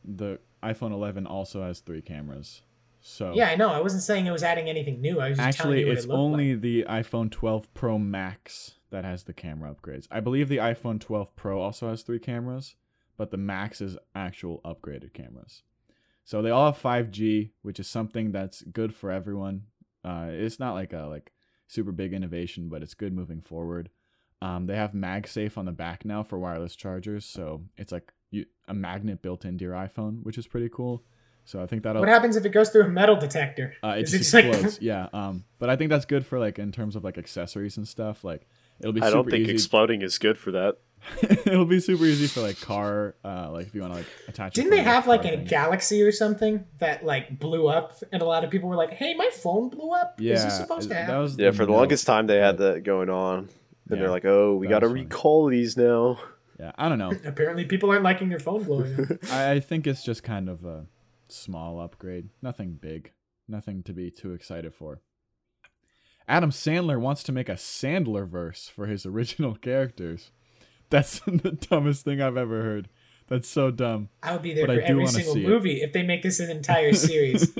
[0.03, 2.61] the iPhone 11 also has three cameras.
[3.01, 3.69] So Yeah, I know.
[3.69, 5.19] I wasn't saying it was adding anything new.
[5.19, 6.61] I was Actually, it's it only like.
[6.61, 10.07] the iPhone 12 Pro Max that has the camera upgrades.
[10.11, 12.75] I believe the iPhone 12 Pro also has three cameras,
[13.17, 15.63] but the Max is actual upgraded cameras.
[16.23, 19.63] So they all have 5G, which is something that's good for everyone.
[20.03, 21.31] Uh, it's not like a like
[21.67, 23.89] super big innovation, but it's good moving forward.
[24.41, 28.45] Um, they have MagSafe on the back now for wireless chargers, so it's like you,
[28.67, 31.03] a magnet built into your iPhone, which is pretty cool.
[31.49, 33.73] So I think that'll What happens if it goes through a metal detector?
[33.83, 34.79] uh, it Is just it like- explodes.
[34.81, 35.07] yeah.
[35.13, 38.23] Um, but I think that's good for like in terms of like accessories and stuff.
[38.23, 38.47] Like
[38.79, 39.53] it'll be I super don't think easy.
[39.53, 40.77] exploding is good for that.
[41.47, 43.15] it'll be super easy for like car.
[43.25, 44.51] Uh, like if you want to like attach.
[44.57, 45.45] it Didn't for, they have like a thing.
[45.45, 49.15] Galaxy or something that like blew up, and a lot of people were like, "Hey,
[49.15, 50.19] my phone blew up.
[50.19, 52.57] Yeah, Is this supposed to that happen?" was Yeah, for the longest time they had
[52.59, 53.39] that going on.
[53.39, 53.49] And
[53.89, 55.03] Yeah, they're like, oh, we got to was funny.
[55.05, 56.19] recall these now.
[56.59, 57.11] Yeah, I don't know.
[57.25, 59.31] Apparently, people aren't liking their phone blowing up.
[59.31, 60.85] I, I think it's just kind of a
[61.31, 62.29] small upgrade.
[62.41, 63.11] Nothing big.
[63.47, 65.01] Nothing to be too excited for.
[66.27, 70.31] Adam Sandler wants to make a Sandler verse for his original characters.
[70.89, 72.89] That's the dumbest thing I've ever heard.
[73.27, 74.09] That's so dumb.
[74.23, 75.47] I would be there But for every single see it.
[75.47, 77.55] movie if they make this an entire series.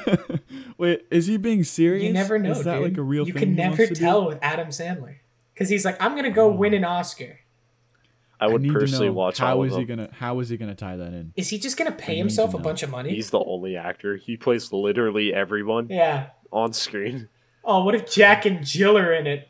[0.78, 2.04] Wait, is he being serious?
[2.04, 2.82] you never know, Is that dude.
[2.82, 3.32] like a real thing?
[3.34, 3.94] you can never do?
[3.94, 5.16] tell with Adam Sandler
[5.54, 6.54] because he's like, "I'm gonna go oh.
[6.54, 7.40] win an Oscar."
[8.40, 9.96] I would need to personally watch how all is of he them.
[9.98, 11.32] gonna how is he gonna tie that in?
[11.36, 13.10] Is he just gonna pay need himself to a bunch of money?
[13.14, 14.16] He's the only actor.
[14.16, 16.28] He plays literally everyone yeah.
[16.52, 17.28] on screen.
[17.64, 19.48] Oh, what if Jack and Jill are in it?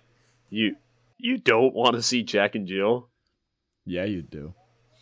[0.50, 0.76] You
[1.18, 3.08] you don't want to see Jack and Jill.
[3.84, 4.54] Yeah, you do.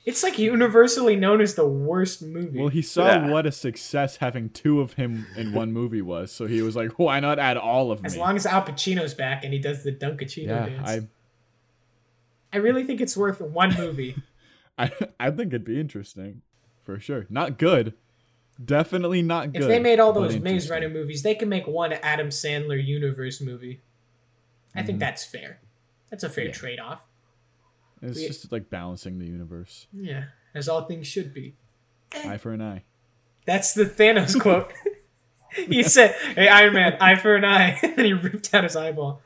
[0.07, 2.61] It's like universally known as the worst movie.
[2.61, 3.29] Well, he saw Yeah.
[3.29, 6.97] what a success having two of him in one movie was, so he was like,
[6.97, 9.59] "Why not add all of them?" as me?" long as Al Pacino's back and he
[9.59, 10.89] does the Dunkaccino yeah, dance.
[10.89, 11.01] I,
[12.57, 14.17] I really think it's worth one movie.
[14.79, 14.91] I,
[15.21, 16.41] I think it'd be interesting,
[16.85, 17.27] for sure.
[17.29, 17.93] Not good,
[18.63, 19.61] definitely not good.
[19.63, 20.71] if they made all those Maze.
[20.71, 23.83] Runner movies, they can make one Adam Sandler universe movie.
[24.75, 25.01] I think Mhm.
[25.01, 25.61] that's fair.
[26.11, 26.53] That's a fair Yeah.
[26.53, 27.03] trade off.
[28.01, 31.57] it's we- just like balancing the universe, Yeah, as all things should be.
[32.25, 32.85] eye for an eye.
[33.45, 34.73] That's the Thanos quote.
[35.55, 39.21] he said, "Hey, Iron Man, eye for an eye," and he ripped out his eyeball.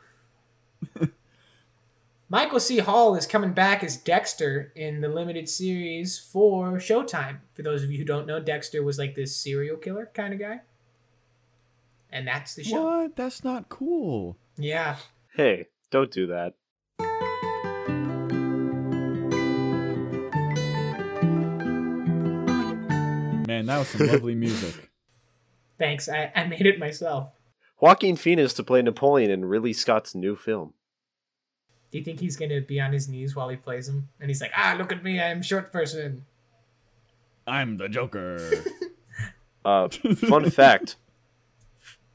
[2.33, 2.79] Michael C.
[2.79, 7.39] Hall is coming back as Dexter in the limited series for Showtime.
[7.55, 10.39] For those of you who don't know, Dexter was like this serial killer kind of
[10.39, 10.61] guy,
[12.09, 12.85] and that's the show.
[12.85, 13.17] What?
[13.17, 14.37] That's not cool.
[14.57, 14.99] Yeah,
[15.35, 16.55] Hey, don't do that.
[23.47, 24.91] Man, that was some lovely music.
[25.79, 26.09] thanks.
[26.09, 27.33] I, I made it myself.
[27.81, 30.75] Joaquin Phoenix to play Napoleon in Ridley Scott's new film.
[31.91, 34.09] Do you think he's gonna be on his knees while he plays him?
[34.21, 36.25] And he's like, "Ah, look at me, I'm short person."
[37.47, 38.39] I'm the Joker.
[39.63, 40.97] Uh, fun fact: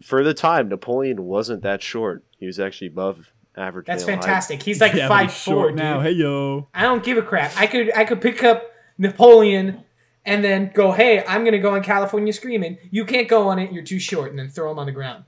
[0.01, 2.23] for the time, Napoleon wasn't that short.
[2.39, 3.85] He was actually above average.
[3.85, 4.23] That's male height.
[4.23, 4.63] fantastic.
[4.63, 5.99] He's like Yeah, five he's four short now.
[5.99, 6.67] Hey yo.
[6.73, 7.51] I don't give a crap.
[7.55, 9.83] I could I could pick up Napoleon
[10.25, 12.77] and then go, hey, I'm gonna go on California Screaming.
[12.89, 13.71] You can't go on it.
[13.71, 15.25] You're too short, and then throw him on the ground.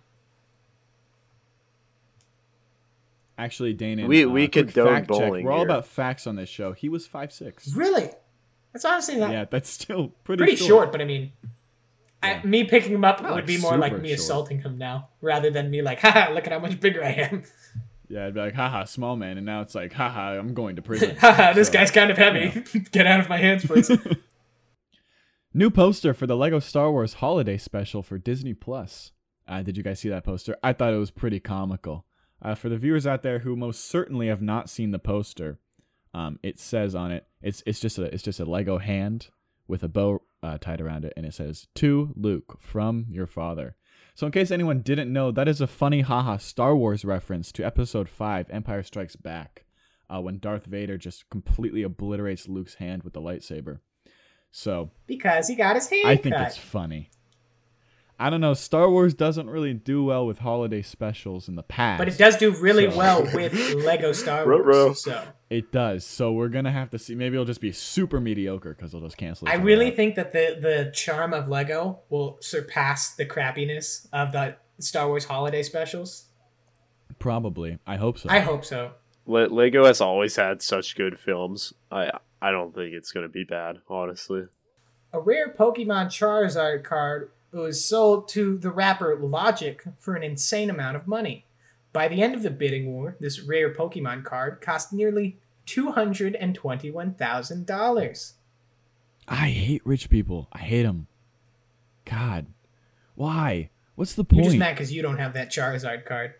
[3.37, 5.31] Actually, Dana, We- uh, we quick condone fact check.
[5.43, 6.71] We're all about facts on this show.
[6.73, 7.73] He was five six.
[7.75, 8.09] Really?
[8.73, 10.91] That's honestly not Yeah, that's still pretty, pretty short.
[10.91, 11.31] but I mean,
[12.23, 12.41] Yeah.
[12.43, 14.19] I, me picking him up Not, would be more like me short.
[14.19, 17.43] assaulting him now, rather than me like, haha, look at how much bigger I am.
[18.09, 20.81] Yeah, I'd be like, haha, small man, and now it's like, haha, I'm going to
[20.81, 21.15] prison.
[21.19, 22.63] haha, this So- guy's kind of heavy.
[22.91, 23.91] Get out of my hands, please.
[25.53, 29.11] New poster for the Lego Star Wars Holiday Special for Disney Plus.
[29.47, 30.57] Uh, did you guys see that poster?
[30.61, 32.05] I thought it was pretty comical.
[32.41, 35.59] Uh, for the viewers out there who most certainly have not seen the poster,
[36.13, 39.27] um, it says on it, it's it's just a it's just a Lego hand
[39.67, 43.75] with a bow uh, tied around it, and it says "To Luke from your father."
[44.13, 47.63] So, in case anyone didn't know, that is a funny haha Star Wars reference to
[47.63, 49.65] Episode Five: Empire Strikes Back,
[50.09, 53.79] uh, when Darth Vader just completely obliterates Luke's hand with the lightsaber.
[54.51, 56.47] So, because he got his hand I think cut.
[56.47, 57.09] it's funny.
[58.19, 58.53] I don't know.
[58.55, 61.99] Star Wars doesn't really do well with holiday specials in the past.
[61.99, 64.65] But it does do really So- well with Lego Star Wars.
[64.65, 64.93] Ruh-roh.
[64.93, 66.03] So It does.
[66.05, 67.13] So we're gonna have to see.
[67.15, 69.47] Maybe it'll just be super mediocre because they'll just cancel.
[69.47, 69.95] each I really out.
[69.95, 75.25] think that the the charm of Lego will surpass the crappiness of the Star Wars
[75.25, 76.25] holiday specials.
[77.19, 77.79] probably.
[77.85, 78.29] I hope so.
[78.29, 78.91] I hope so.
[79.25, 81.73] Le- Lego has always had such good films.
[81.91, 84.43] I I don't think it's gonna be bad, honestly.
[85.13, 90.95] a rare Pokemon Charizard card was sold to the rapper Logic for an insane amount
[90.95, 91.43] of money.
[91.93, 98.33] By the end of the bidding war, this rare Pokemon card cost nearly $221,000.
[99.27, 100.47] I hate rich people.
[100.53, 101.07] I hate them.
[102.05, 102.45] God,
[103.15, 103.71] why?
[103.95, 104.37] What's the point?
[104.37, 104.59] You're just point?
[104.59, 106.35] mad because you don't have that Charizard card.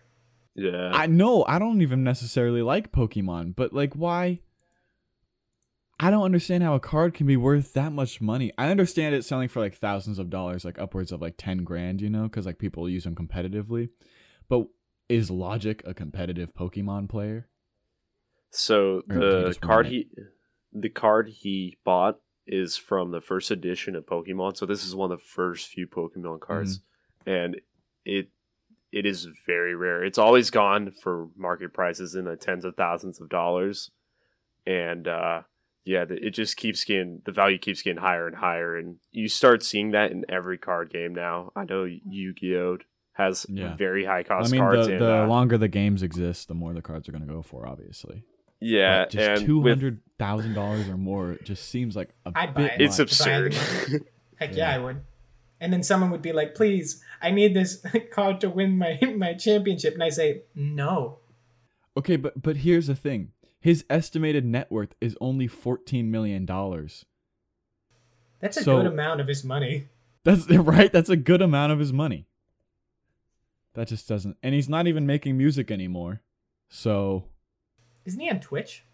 [0.54, 0.90] Yeah.
[0.92, 4.40] I know I don't even necessarily like Pokemon, but like why?
[6.00, 8.52] I don't understand how a card can be worth that much money.
[8.56, 12.00] I understand it selling for like thousands of dollars, like upwards of like 10 grand,
[12.00, 13.88] you know, because like people use them competitively.
[14.48, 14.68] But
[15.08, 17.48] is Logic a competitive Pokemon player?
[18.50, 20.08] So Or did he the card he
[20.72, 24.56] the card he bought is from the first edition of Pokemon.
[24.56, 26.78] So this is one of the first few Pokemon cards.
[26.78, 27.30] Mm-hmm.
[27.30, 27.60] And
[28.04, 28.30] it
[28.92, 30.04] it is very rare.
[30.04, 33.90] It's always gone for market prices in the tens of thousands of dollars.
[34.66, 35.42] And uh
[35.88, 39.62] yeah, it just keeps getting the value keeps getting higher and higher and you start
[39.62, 41.50] seeing that in every card game now.
[41.56, 42.78] I know Yu-Gi-Oh
[43.14, 43.74] has Yeah.
[43.76, 46.54] very high cost I mean, cards the, and the uh, longer the games exist, the
[46.54, 48.22] more the cards are going to go for, obviously.
[48.60, 52.32] yeah, But just and two with- hundred thousand dollars or more just seems like a
[52.34, 52.80] I'd buy bit it.
[52.82, 53.12] it's much.
[53.12, 54.04] If I had absurd.
[54.36, 54.56] Heck Yeah.
[54.56, 55.00] yeah, I would.
[55.60, 59.34] And then someone would be like, "Please, I need this card to win my my
[59.34, 61.18] championship," and I say, "No."
[61.96, 67.04] Okay, but but here's the thing: his estimated net worth is only fourteen million dollars.
[68.40, 69.88] That's a So- good amount of his money.
[70.24, 70.92] That's right.
[70.92, 72.26] That's a good amount of his money.
[73.74, 76.22] That just doesn't, and he's not even making music anymore.
[76.68, 77.24] So
[78.04, 78.84] Isn't he on Twitch?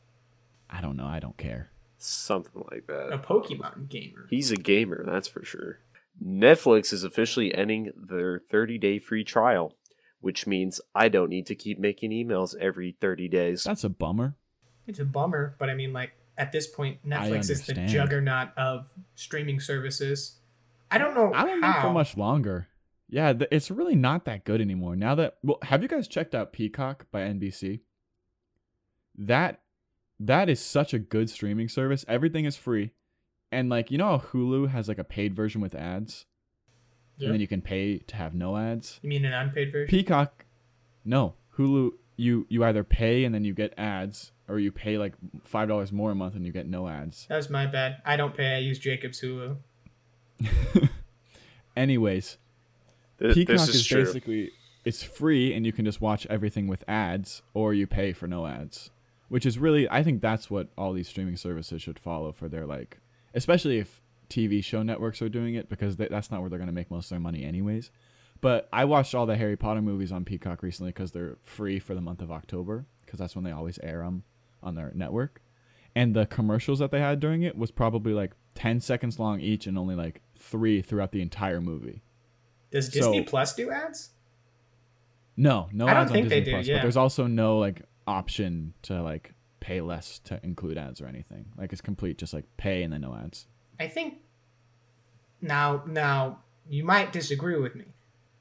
[0.68, 1.06] I don't know.
[1.06, 1.70] I don't care.
[1.96, 3.12] Something like that.
[3.12, 4.26] A Pokemon gamer.
[4.28, 5.78] He's a gamer, that's for sure.
[6.22, 9.74] Netflix is officially ending their 30 day free trial,
[10.20, 13.64] which means I don't need to keep making emails every 30 days.
[13.64, 14.36] That's a bummer.
[14.86, 18.88] It's a bummer, but I mean, like at this point, Netflix is the juggernaut of
[19.14, 20.36] streaming services.
[20.90, 21.72] I don't know I don't how.
[21.72, 22.68] think for much longer.
[23.08, 24.96] Yeah, th- it's really not that good anymore.
[24.96, 27.80] Now that well, have you guys checked out Peacock by NBC?
[29.16, 29.60] That
[30.20, 32.04] that is such a good streaming service.
[32.08, 32.92] Everything is free.
[33.52, 36.26] And like, you know how Hulu has like a paid version with ads?
[37.18, 37.26] Yeah.
[37.26, 38.98] And then you can pay to have no ads?
[39.02, 39.88] You mean an unpaid version?
[39.88, 40.44] Peacock
[41.04, 45.14] No, Hulu you you either pay and then you get ads or you pay like
[45.50, 47.26] $5 more a month and you get no ads.
[47.28, 48.02] that was my bad.
[48.04, 48.54] I don't pay.
[48.54, 49.56] I use Jacob's Hulu.
[51.76, 52.36] Anyways,
[53.18, 54.04] Th- Peacock this is, is true.
[54.04, 54.50] basically
[54.84, 58.46] it's free and you can just watch everything with ads or you pay for no
[58.46, 58.90] ads.
[59.28, 62.66] Which is really I think that's what all these streaming services should follow for their
[62.66, 62.98] like
[63.34, 66.68] especially if TV show networks are doing it because they, that's not where they're going
[66.68, 67.90] to make most of their money anyways.
[68.44, 71.94] But I watched all the Harry Potter movies on Peacock recently cuz they're free for
[71.94, 74.22] the month of October because that's when they always air them
[74.62, 75.40] on their network.
[75.94, 79.66] And the commercials that they had during it was probably like 10 seconds long each
[79.66, 82.02] and only like 3 throughout the entire movie.
[82.70, 84.10] Does Disney So- Plus do ads?
[85.38, 86.76] No, no I don't ads think on they Disney do, Plus, yeah.
[86.76, 91.46] but there's also no like option to like pay less to include ads or anything.
[91.56, 93.46] Like it's complete just like pay and then no ads.
[93.80, 94.18] I think
[95.40, 97.86] now now you might disagree with me.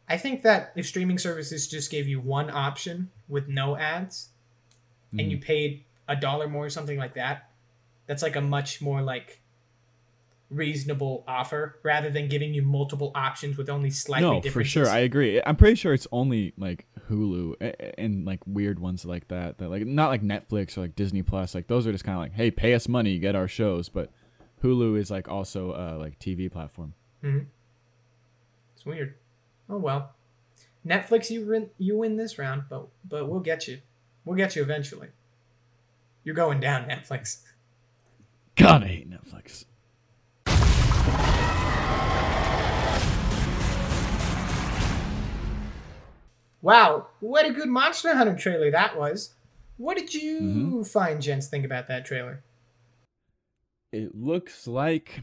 [0.10, 4.30] I think that if streaming services just gave you one option with no ads
[5.12, 5.32] and Mm.
[5.32, 7.50] you paid a dollar more or something like that,
[8.06, 9.40] that's like a much more like
[10.50, 14.88] reasonable offer rather than giving you multiple options with only slightly no, different for sure.
[14.88, 15.42] I agree.
[15.44, 19.58] I'm pretty sure it's only like Hulu a- a- and like weird ones like that.
[19.58, 21.56] That like not like Netflix or like Disney Plus.
[21.56, 23.90] Like those are just kind of like, hey, pay us money, get our shows.
[23.90, 24.12] But
[24.62, 26.94] Hulu is like also uh like TV platform.
[27.22, 27.40] Hmm.
[28.76, 29.16] It's weird.
[29.70, 30.14] Oh well.
[30.86, 33.80] Netflix you win you win this round, but but we'll get you.
[34.26, 35.10] We'll get you eventually.
[36.24, 37.42] You're going down, Netflix.
[38.56, 39.66] God, I hate Netflix.
[46.62, 49.34] Wow, what a good Monster Hunter trailer that was.
[49.78, 50.84] What did you Mm-hmm.
[50.84, 52.42] find gents think about that trailer?
[53.92, 55.22] It looks like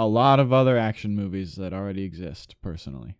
[0.00, 2.56] a lot of other action movies that already exist.
[2.62, 3.18] Personally,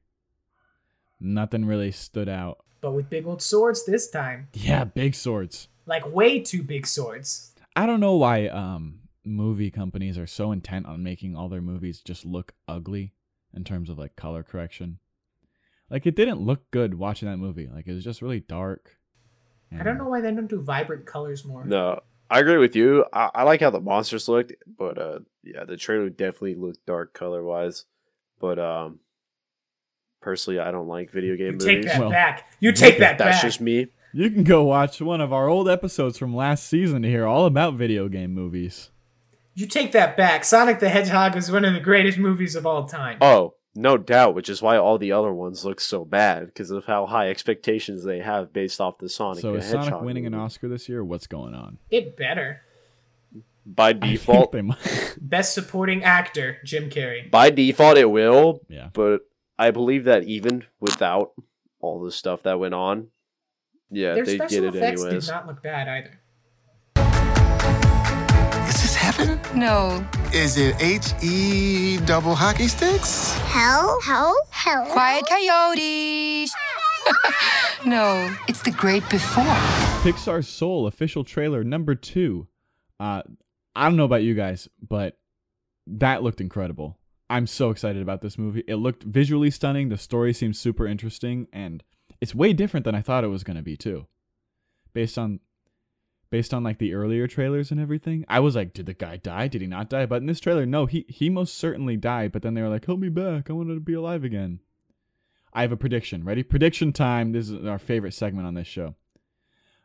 [1.20, 2.64] nothing really stood out.
[2.80, 4.48] But with big old swords this time.
[4.54, 5.68] Yeah, big swords.
[5.84, 7.52] Like way too big swords.
[7.76, 12.00] I don't know why um movie companies are so intent on making all their movies
[12.00, 13.12] just look ugly
[13.52, 15.00] in terms of like color correction.
[15.90, 17.68] Like it didn't look good watching that movie.
[17.70, 18.96] Like it was just really dark.
[19.78, 21.64] I don't know why they don't do vibrant colors more.
[21.64, 22.00] No,
[22.30, 23.04] I agree with you.
[23.12, 27.12] I, I like how the monsters looked, but uh, yeah, the trailer definitely looked dark
[27.12, 27.84] color wise.
[28.40, 29.00] But um,
[30.20, 31.66] personally, I don't like video game movies.
[31.66, 31.84] You movies.
[31.84, 32.52] take that Well, back.
[32.60, 33.42] You take that That's back.
[33.42, 33.88] just me.
[34.12, 37.46] You can go watch one of our old episodes from last season to hear all
[37.46, 38.90] about video game movies.
[39.54, 40.44] You take that back.
[40.44, 43.18] Sonic the Hedgehog is one of the greatest movies of all time.
[43.20, 46.84] Oh, no doubt, which is why all the other ones look so bad because of
[46.86, 49.84] how high expectations they have based off the Sonic so the is Hedgehog.
[49.90, 50.34] Sonic winning an.
[50.34, 51.04] Oscar this year?
[51.04, 51.78] What's going on?
[51.90, 52.62] It better.
[53.66, 55.16] By I think default, they might.
[55.20, 57.30] Best supporting actor, Jim Carrey.
[57.30, 58.88] by default it will, Yeah.
[58.92, 59.20] but
[59.58, 61.32] I believe that even without
[61.80, 63.08] all the stuff that went on,
[63.90, 65.26] yeah, Their they get special it effects anyways.
[65.26, 66.20] did not look bad either.
[69.00, 69.58] Is this heaven?
[69.58, 70.04] No.
[70.32, 73.32] Is it H E double hockey sticks?
[73.38, 74.00] Hell?
[74.02, 74.36] Hell?
[74.50, 74.86] Hell?
[74.86, 76.54] Quiet coyotes.
[77.86, 79.44] no, it's the great before.
[80.02, 82.46] Pixar's Soul official trailer number two.
[82.98, 83.22] Uh,
[83.74, 85.18] I don't know about you guys, but
[85.86, 86.98] that looked incredible.
[87.28, 88.64] I'm so excited about this movie.
[88.66, 89.88] It looked visually stunning.
[89.88, 91.82] The story seems super interesting, and
[92.20, 94.06] it's way different than I thought it was gonna be too.
[94.92, 95.40] Based on,
[96.30, 99.48] based on like the earlier trailers and everything, I was like, did the guy die?
[99.48, 100.06] Did he not die?
[100.06, 102.32] But in this trailer, no, he he most certainly died.
[102.32, 103.50] But then they were like, help me back.
[103.50, 104.60] I wanted to be alive again.
[105.52, 106.24] I have a prediction.
[106.24, 106.42] Ready?
[106.42, 107.32] Prediction time.
[107.32, 108.94] This is our favorite segment on this show.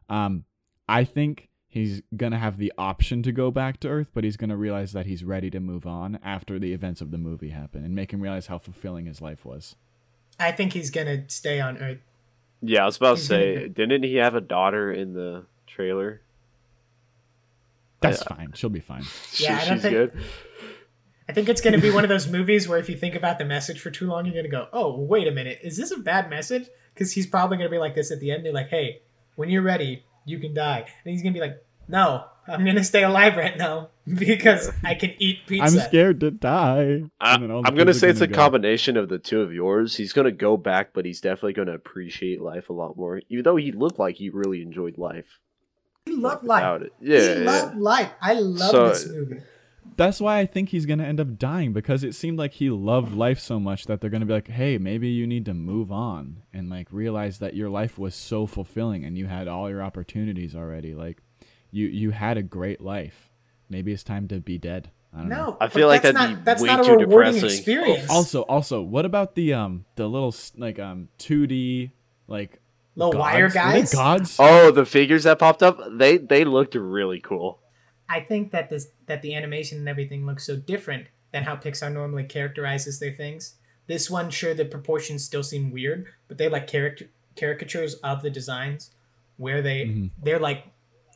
[0.07, 0.45] Um,
[0.87, 4.55] I think he's gonna have the option to go back to Earth, but he's gonna
[4.55, 7.95] realize that he's ready to move on after the events of the movie happen and
[7.95, 9.75] make him realize how fulfilling his life was.
[10.39, 11.99] I think he's gonna stay on Earth.
[12.61, 16.21] Yeah, I was about to say, didn't he have a daughter in the trailer?
[18.12, 18.51] That's I- fine.
[18.56, 19.03] She'll be fine.
[19.38, 20.12] Yeah, I She- don't she's think- good.
[21.28, 23.45] I think it's gonna be one of those movies where if you think about the
[23.45, 26.30] message for too long, you're gonna go, "Oh, wait a minute, is this a bad
[26.30, 28.45] message?" Because he's probably gonna be like this at the end.
[28.45, 29.01] They're like, "Hey,
[29.36, 33.01] when you're ready, you can die," and he's gonna be like, "No, I'm gonna stay
[33.03, 33.89] alive right now
[34.20, 37.01] because I can eat pizza." I'm scared to die.
[37.20, 38.36] I, And then all the I'm gonna kids are say it's a go.
[38.36, 39.95] combination of the two of yours.
[39.97, 43.20] He's gonna go back, but he's definitely gonna appreciate life a lot more.
[43.30, 45.39] Even though he looked like he really enjoyed life.
[46.06, 46.82] He loved life.
[46.84, 46.93] it.
[47.01, 47.51] Yeah, he yeah.
[47.51, 48.12] loved life.
[48.22, 49.41] I love So- this movie.
[49.97, 53.14] That's why I think he's gonna end up dying because it seemed like he loved
[53.16, 56.41] life so much that they're gonna be like, "Hey, maybe you need to move on
[56.53, 60.53] and like realize that your life was so fulfilling and you had all your opportunities
[60.53, 60.93] already.
[60.93, 61.22] Like,
[61.72, 63.32] you you had a great life.
[63.70, 65.36] Maybe it's time to be dead." I don't know.
[65.51, 67.58] No, I feel like that's that'd not, be that's way not a too rewarding depressing.
[67.58, 68.10] experience.
[68.10, 71.91] Also, also, what about the um the little like um 2D
[72.28, 72.60] like
[72.95, 73.55] Little wire gods?
[73.55, 73.93] Were they guys?
[73.93, 74.35] gods?
[74.39, 77.59] Oh, the figures that popped up, they they looked really cool.
[78.07, 81.91] I think that this that the animation and everything looks so different than how Pixar
[81.91, 83.55] normally characterizes their things.
[83.87, 88.29] This one, sure, the proportions still seem weird, but they like caric- caricatures of the
[88.29, 88.91] designs
[89.37, 90.11] where they Mhm.
[90.23, 90.63] they're like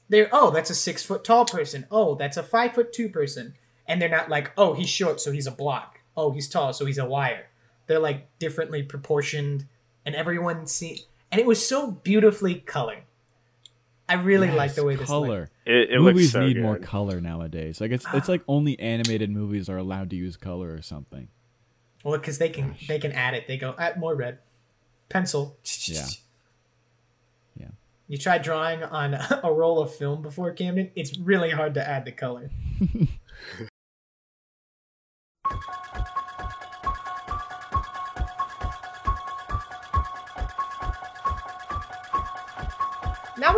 [0.09, 3.53] they're oh that's a six foot tall person oh that's a five foot two person
[3.87, 6.83] and they're not like oh he's short so he's a block oh he's tall so
[6.85, 7.47] he's a wire
[7.87, 9.65] they're like differently proportioned
[10.05, 13.03] and everyone see and it was so beautifully colored
[14.09, 15.27] i really like the way this looked.
[15.27, 15.51] color.
[15.65, 16.63] It, it movies looks so need good.
[16.63, 17.79] more color nowadays.
[17.79, 18.31] Like it's it's ah.
[18.31, 21.27] like only animated movies are allowed to use color or something.
[22.03, 23.47] Well, because they can they can add it.
[23.47, 24.39] They go add more red,
[25.07, 25.57] pencil.
[25.85, 26.07] Yeah.
[27.59, 27.67] Yeah.
[28.07, 29.13] You try drawing on
[29.43, 30.91] a roll of film before Camden.
[30.95, 32.49] It's really hard to add the color.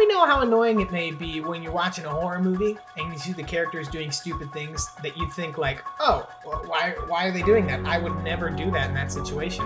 [0.01, 3.19] we know how annoying it may be when you're watching a horror movie and you
[3.19, 6.27] see the characters doing stupid things that you think like, oh,
[6.65, 7.85] why why are they doing that?
[7.85, 9.63] I would never do that in that situation.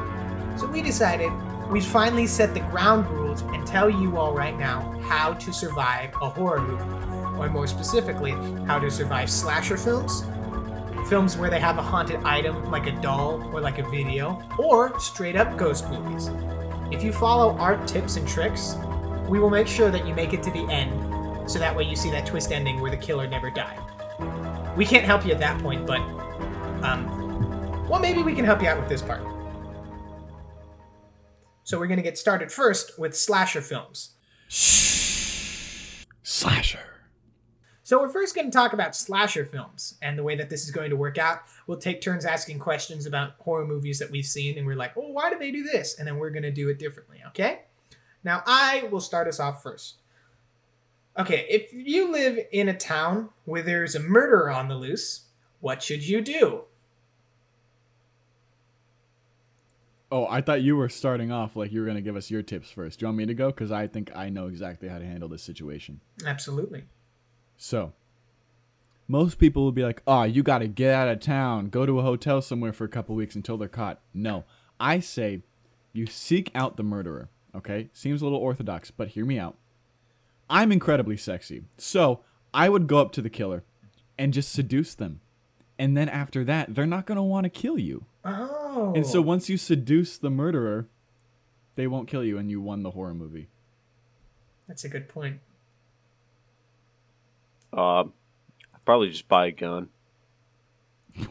[0.58, 1.32] So we decided
[1.70, 6.14] we'd finally set the ground rules and tell you all right now how to survive
[6.22, 8.32] a horror movie, or more specifically,
[8.66, 10.26] how to survive slasher films,
[11.08, 15.00] films where they have a haunted item like a doll or like a video, or
[15.00, 16.30] straight up ghost movies.
[16.92, 18.76] If you follow our tips and tricks,
[19.28, 21.96] we will make sure that you make it to the end, so that way you
[21.96, 23.80] see that twist ending where the killer never died.
[24.78, 26.00] We can't help you at that point, but,
[26.84, 29.22] um, well, maybe we can help you out with this part.
[31.64, 34.12] So we're gonna get started first with slasher films.
[36.22, 36.80] Slasher.
[37.86, 40.72] So we're first going to talk about slasher films and the way that this is
[40.72, 41.42] going to work out.
[41.68, 45.12] We'll take turns asking questions about horror movies that we've seen, and we're like, "Oh,
[45.12, 47.22] why do they do this?" And then we're going to do it differently.
[47.28, 47.62] Okay?
[48.26, 49.96] Now I will start us off first.
[51.18, 55.28] Okay, if you live in a town where there's a murderer on the loose,
[55.62, 56.64] what should you do?
[60.12, 62.72] Oh, I thought you were starting off like you were gonna give us your tips
[62.72, 63.00] first.
[63.00, 63.48] Do you want me to go?
[63.48, 66.02] Because I think I know exactly how to handle this situation.
[66.26, 66.86] Absolutely.
[67.58, 67.94] So,
[69.08, 72.00] most people will be like, "Oh, you got to get out of town, go to
[72.00, 74.46] a hotel somewhere for a couple weeks until they're caught." No,
[74.80, 75.44] I say
[75.94, 77.30] you seek out the murderer.
[77.56, 79.56] Okay, seems a little orthodox, but hear me out.
[80.50, 82.22] I'm incredibly sexy, so
[82.54, 83.64] I would go up to the killer,
[84.18, 85.22] and just seduce them.
[85.78, 88.06] And then after that, they're not going to want to kill you.
[88.24, 88.94] Oh.
[88.96, 90.88] And so once you seduce the murderer,
[91.76, 93.50] they won't kill you and you won the horror movie.
[94.68, 95.40] That's a good point.
[97.74, 98.14] Um,
[98.74, 99.90] I'd probably just buy a gun.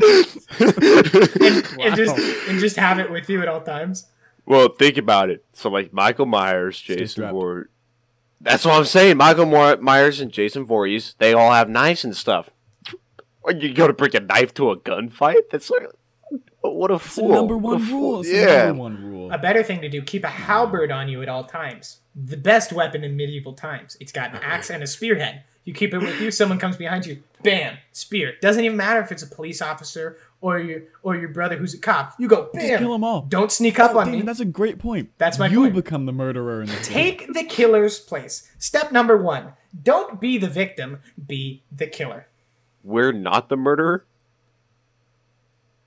[0.00, 2.16] And just
[2.48, 4.06] and just have it with you at all times.
[4.48, 5.44] Well, think about it.
[5.52, 7.32] So, like Michael Myers, Jason strapped.
[7.34, 7.66] Voorhees.
[8.40, 9.16] That's what I'm saying.
[9.18, 12.48] Michael Moore- Myers and Jason Voorhees, they all have knives and stuff.
[13.44, 15.50] Are you going to bring a knife to a gunfight?
[15.50, 15.88] That's like,
[16.62, 17.28] what a It's the fool.
[17.30, 18.10] number What a one fool.
[18.12, 18.20] rule.
[18.20, 18.66] It's Yeah.
[18.68, 19.32] number one rule.
[19.32, 22.00] A better thing to do: keep a halberd on you at all times.
[22.14, 23.96] The best weapon in medieval times.
[24.00, 25.42] It's got an axe and a spearhead.
[25.64, 26.30] You keep it with you.
[26.30, 28.34] Someone comes behind you, bam, spear.
[28.40, 31.78] Doesn't even matter if it's a police officer or your or your brother who's a
[31.78, 32.14] cop.
[32.18, 33.22] You go, Just kill them all.
[33.22, 34.26] Don't sneak up oh, on Damon, me.
[34.26, 35.10] that's a great point.
[35.18, 35.74] That's my you point.
[35.74, 38.50] become the murderer in the Take the killer's place.
[38.58, 41.00] Step number one: don't be the victim.
[41.24, 42.28] Be the killer.
[42.84, 44.04] We're not the murderer?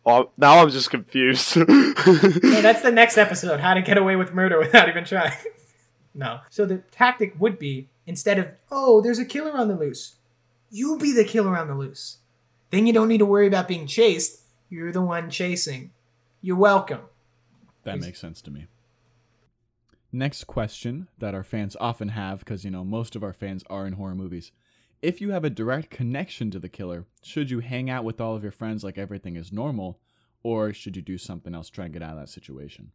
[0.06, 1.58] Oh, now I'm just confused.
[2.02, 5.34] No, that's the next episode: how to get away with murder without even trying.
[6.14, 6.40] no.
[6.50, 10.16] So the tactic would be instead of oh, there's a killer on the loose,
[10.72, 12.18] you be the killer on the loose.
[12.72, 14.41] Then you don't need to worry about being chased.
[14.72, 15.92] You're the one chasing.
[16.42, 17.02] You're welcome.
[17.84, 18.68] That makes sense to me.
[20.14, 23.86] Next question that our fans often have, because you know most of our fans are
[23.86, 24.54] in horror movies.
[25.02, 28.34] If you have a direct connection to the killer, should you hang out with all
[28.34, 30.00] of your friends like everything is normal,
[30.42, 32.92] or should you do something else to try and get out of that situation?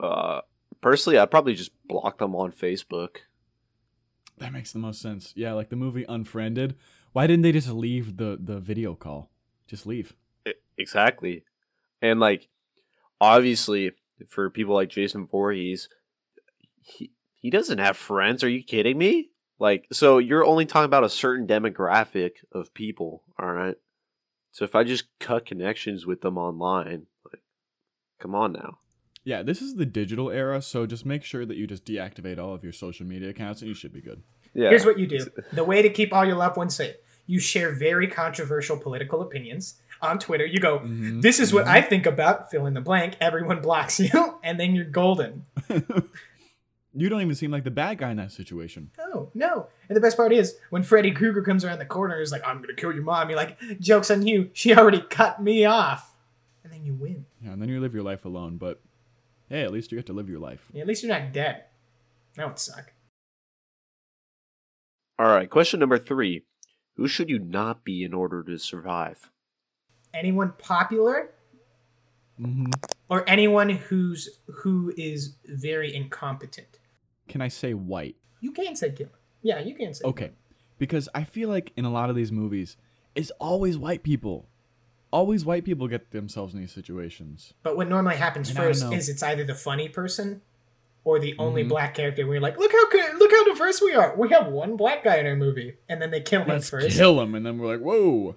[0.00, 0.40] uh,
[0.80, 3.18] personally, I'd probably just block them on Facebook.
[4.38, 5.34] That makes the most sense.
[5.36, 6.74] Yeah, like the movie Unfriended.
[7.12, 9.30] Why didn't they just leave the the video call?
[9.66, 10.14] Just leave.
[10.78, 11.44] I- Exactly.
[12.02, 12.48] And like
[13.20, 13.92] obviously
[14.28, 15.88] for people like Jason Voorhees,
[16.80, 18.42] he he doesn't have friends.
[18.44, 19.30] Are you kidding me?
[19.58, 23.76] Like so you're only talking about a certain demographic of people, all right?
[24.52, 27.42] So if I just cut connections with them online, like
[28.20, 28.78] come on now.
[29.24, 32.54] Yeah, this is the digital era, so just make sure that you just deactivate all
[32.54, 34.22] of your social media accounts and you should be good.
[34.54, 34.68] Yeah.
[34.68, 36.96] Here's what you do: the way to keep all your loved ones safe.
[37.26, 40.44] You share very controversial political opinions on Twitter.
[40.46, 43.16] You go, Mhm, "This is what I think about." Fill in the blank.
[43.20, 45.46] Everyone blocks you, and then you're golden.
[46.98, 48.90] You don't even seem like the bad guy in that situation.
[48.96, 49.66] No, no.
[49.90, 52.62] And the best part is when Freddy Krueger comes around the corner, is like, "I'm
[52.62, 54.48] gonna kill your mom." You're like, "Jokes on you!
[54.54, 56.16] She already cut me off."
[56.64, 57.26] And then you win.
[57.42, 58.80] Yeah, and then you live your life alone, but
[59.50, 60.70] hey, at least you get to live your life.
[60.72, 61.64] Yeah, at least you're not dead.
[62.36, 62.94] That would suck.
[65.18, 66.44] All right, question number 3.
[66.96, 69.30] Who should you not be in order to survive?
[70.16, 71.30] Anyone popular
[72.38, 72.66] hmm
[73.08, 76.78] or anyone who's who is very incompetent.
[77.28, 78.16] Can I say white?
[78.40, 79.10] You can say killer.
[79.42, 80.04] Yeah, you can say.
[80.04, 80.30] Okay,
[80.78, 82.76] because I feel like in a lot of these movies,
[83.14, 84.48] it's always white people.
[85.12, 87.54] Always white people get themselves in these situations.
[87.62, 90.42] But what normally happens And first is it's either the funny person
[91.04, 91.68] or the only Mhm.
[91.68, 94.14] black character where you're like, look how good, look how diverse we are.
[94.16, 96.96] We have one black guy in our movie, and then they kill him Let's first.
[96.96, 98.34] kill them, and then we're like, whoa.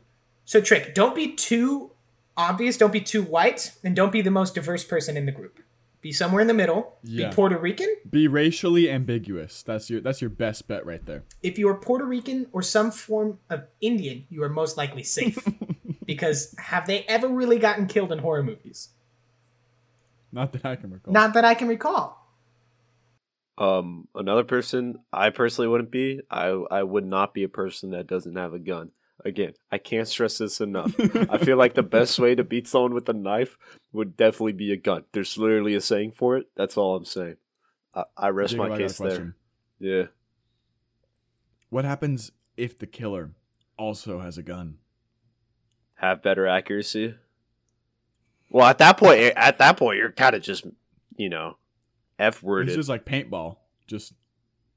[0.49, 1.91] So trick, don't be too
[2.35, 5.59] obvious, don't be too white, and don't be the most diverse person in the group.
[6.01, 6.97] Be somewhere in the middle.
[7.03, 7.29] Yeah.
[7.29, 7.95] Be Puerto Rican.
[8.09, 9.61] Be racially ambiguous.
[9.61, 11.23] That's your that's your best bet right there.
[11.43, 15.37] If you are Puerto Rican or some form of Indian, you are most likely safe.
[16.07, 18.89] because have they ever really gotten killed in horror movies?
[20.31, 21.13] Not that I can recall.
[21.13, 22.27] Not that I can recall.
[23.59, 26.21] Um, another person I personally wouldn't be.
[26.31, 28.89] I I would not be a person that doesn't have a gun.
[29.25, 30.93] Again, I can't stress this enough.
[31.29, 33.57] I feel like the best way to beat someone with a knife
[33.91, 35.03] would definitely be a gun.
[35.11, 36.47] There's literally a saying for it.
[36.55, 37.35] That's all I'm saying.
[37.93, 39.35] I, I rest Jacob, my case there.
[39.79, 40.03] Yeah.
[41.69, 43.31] What happens if the killer
[43.77, 44.77] also has a gun?
[45.95, 47.15] Have better accuracy.
[48.49, 50.65] Well, at that point, eh, at that point, you're kind of just,
[51.17, 51.57] you know,
[52.17, 52.75] f It's worded.
[52.75, 53.57] just like paintball.
[53.85, 54.13] Just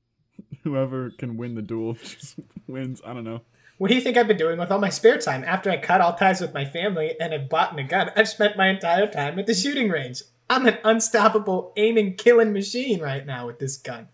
[0.64, 3.00] whoever can win the duel just wins.
[3.06, 3.42] I don't know.
[3.82, 5.42] What do you think I've been doing with all my spare time?
[5.42, 8.56] After I cut all ties with my family and have bought a gun, I've spent
[8.56, 10.22] my entire time at the shooting range.
[10.48, 14.06] I'm an unstoppable aiming, killing machine right now with this gun.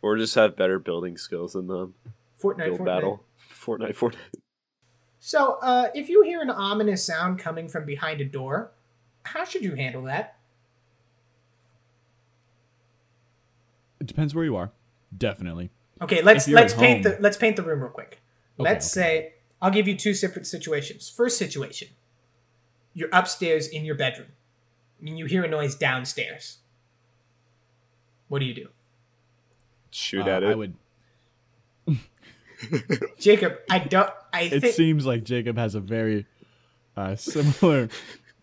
[0.00, 1.92] or just have better building skills than them.
[2.42, 2.84] Fortnite, Build Fortnite.
[2.86, 3.24] battle.
[3.54, 4.40] Fortnite, Fortnite.
[5.20, 8.70] So, uh, if you hear an ominous sound coming from behind a door,
[9.24, 10.38] how should you handle that?
[14.00, 14.72] It depends where you are.
[15.14, 15.68] Definitely.
[16.00, 18.21] Okay, let's let's at paint home- the let's paint the room real quick.
[18.62, 21.08] Okay, let's say I'll give you two separate situations.
[21.08, 21.88] First situation,
[22.94, 24.28] you're upstairs in your bedroom.
[25.00, 26.58] I mean, you hear a noise downstairs.
[28.28, 28.68] What do you do?
[29.90, 30.50] Shoot Uh, at it.
[30.50, 30.74] I would.
[33.18, 34.10] Jacob, I don't.
[34.32, 36.26] I It think seems like Jacob has a very
[36.96, 37.88] uh, similar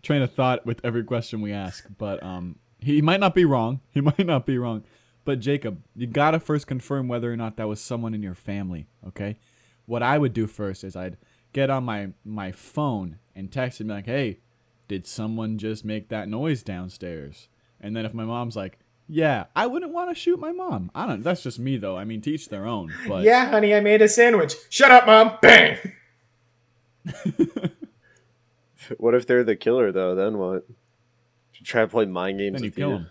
[0.03, 3.79] train of thought with every question we ask, but um, he might not be wrong.
[3.93, 4.83] He might not be wrong.
[5.25, 8.87] But Jacob, you gotta first confirm whether or not that was someone in your family.
[9.07, 9.37] Okay.
[9.89, 11.17] What I would do first is I'd
[11.51, 14.39] get on my my phone and text him like, "Hey,
[14.87, 17.49] did someone just make that noise downstairs?"
[17.81, 18.77] And then if my mom's like,
[19.07, 20.91] "Yeah," I wouldn't want to shoot my mom.
[20.93, 21.23] I don't.
[21.23, 21.97] That's just me though.
[21.97, 22.93] I mean, teach their own.
[23.07, 24.53] But yeah, honey, I made a sandwich.
[24.69, 25.39] Shut up, mom.
[25.41, 25.77] Bang.
[28.97, 30.15] What if they're the killer though?
[30.15, 30.65] Then what?
[31.53, 32.95] You try to play mind games then you with kill you.
[32.95, 33.09] him.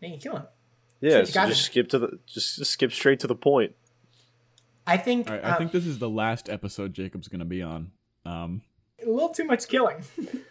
[0.00, 0.46] Then you kill him.
[1.00, 3.74] Yeah, you so just skip to the just, just skip straight to the point.
[4.86, 7.62] I think, All right, I uh, think this is the last episode Jacob's gonna be
[7.62, 7.90] on.
[8.26, 8.62] Um,
[9.04, 10.02] a little too much killing.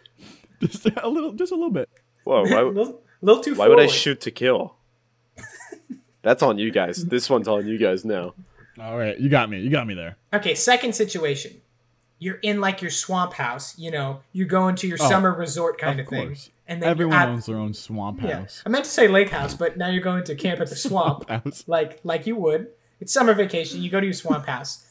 [0.61, 1.89] just a little, just a little bit.
[2.23, 4.75] Whoa, a why, little, little too why would I shoot to kill?
[6.21, 7.03] That's on you guys.
[7.05, 8.34] This one's on you guys now.
[8.79, 9.59] All right, you got me.
[9.59, 10.17] You got me there.
[10.34, 11.61] Okay, second situation.
[12.17, 15.77] You're in like your swamp house, you know, you go into your Oh, summer resort
[15.77, 16.27] kind of of, thing.
[16.27, 16.49] course.
[16.65, 18.39] And then Everyone at, owns their own swamp yeah.
[18.39, 18.63] house.
[18.65, 21.29] I meant to say lake house, but now you're going to camp at the swamp.
[21.29, 21.65] House.
[21.67, 22.67] like like you would.
[23.03, 23.81] It's summer vacation.
[23.83, 24.85] You go to your swamp house.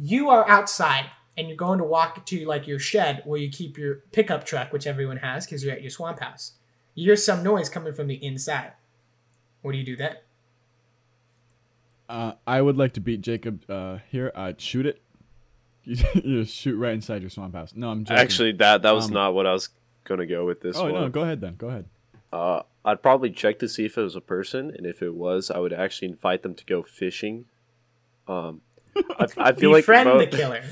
[0.00, 3.78] You are outside and you're going to walk to like your shed where you keep
[3.78, 6.54] your pickup truck, which everyone has because you're at your swamp house.
[6.96, 8.72] You hear some noise coming from the inside.
[9.62, 10.16] What do you do then?
[12.08, 14.32] Uh, I would like to beat Jacob uh, here.
[14.34, 15.00] I'd shoot it.
[15.84, 17.74] You, you just shoot right inside your swamp house.
[17.76, 18.20] No, I'm joking.
[18.20, 19.68] Actually, that that was Um, not what I was
[20.02, 20.94] gonna go with this oh one.
[20.94, 21.54] no, go ahead then.
[21.54, 21.84] Go ahead.
[22.36, 25.50] Uh, I'd probably check to see if it was a person, and if it was,
[25.50, 27.46] I would actually invite them to go fishing.
[28.28, 28.60] Um,
[29.18, 30.62] I, I feel like Befriend mo- the killer.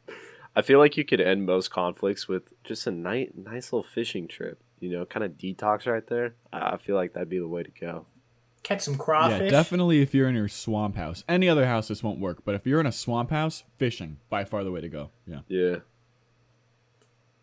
[0.56, 4.28] I feel like you could end most conflicts with just a nice, nice little fishing
[4.28, 4.60] trip.
[4.80, 6.34] You know, kind of detox right there.
[6.52, 8.06] I I feel like that'd be the way to go.
[8.62, 9.50] Catch some Yeah, crawfish.
[9.50, 10.02] definitely.
[10.02, 12.44] If you're in your swamp house, any other house this won't work.
[12.44, 15.10] But if you're in a swamp house, fishing by far the way to go.
[15.26, 15.40] Yeah.
[15.48, 15.76] Yeah.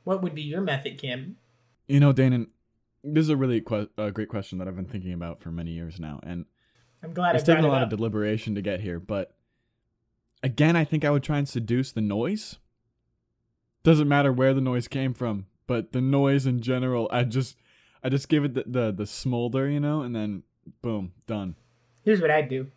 [0.04, 1.38] What would be your method, Kim?
[1.88, 2.48] You know, Damon,
[3.04, 5.72] this is a really que- uh, great question that I've been thinking about for many
[5.72, 6.46] years now, and
[7.04, 9.00] I'm glad it's taken a lot of deliberation to get here.
[9.00, 9.36] But
[10.44, 12.58] again, I think I would try and seduce the noise.
[13.84, 17.56] Doesn't matter where the noise came from, but the noise in general, I just,
[18.04, 20.44] I just give it the the, the smolder, you know, and then
[20.82, 21.56] boom, done.
[22.04, 22.68] Here's what I'd do.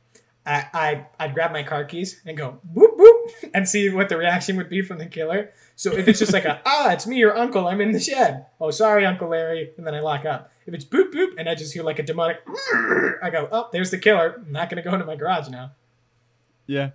[0.47, 2.61] I, I I'd grab my car keys and go
[3.55, 5.51] and see what the reaction would be from the killer.
[5.77, 8.47] So if it's just like a ah, it's me, your uncle, I'm in the shed.
[8.61, 10.51] Oh, sorry, Uncle Larry, and then I lock up.
[10.67, 12.39] If it's boop boop and I just hear like a demonic,
[13.23, 14.43] I go, oh, there's the killer.
[14.47, 15.73] I'm not gonna go into my garage now.
[16.67, 16.91] Yeah,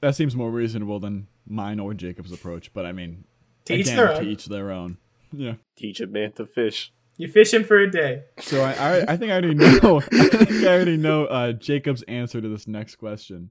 [0.00, 2.72] that seems more reasonable than mine or Jacob's approach.
[2.72, 3.24] But I mean,
[3.66, 4.26] To each again, their to own.
[4.26, 4.98] each their own.
[5.32, 5.54] Yeah.
[5.76, 6.92] Teach a man to fish.
[7.18, 8.24] You fish him for a day.
[8.40, 10.02] So I, I, I think I already know.
[10.12, 13.50] I think I already know uh, Jacob's answer to this next question.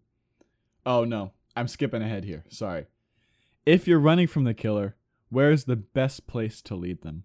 [0.85, 2.43] Oh no, I'm skipping ahead here.
[2.49, 2.85] Sorry.
[3.65, 4.95] If you're running from the killer,
[5.29, 7.23] where's the best place to lead them?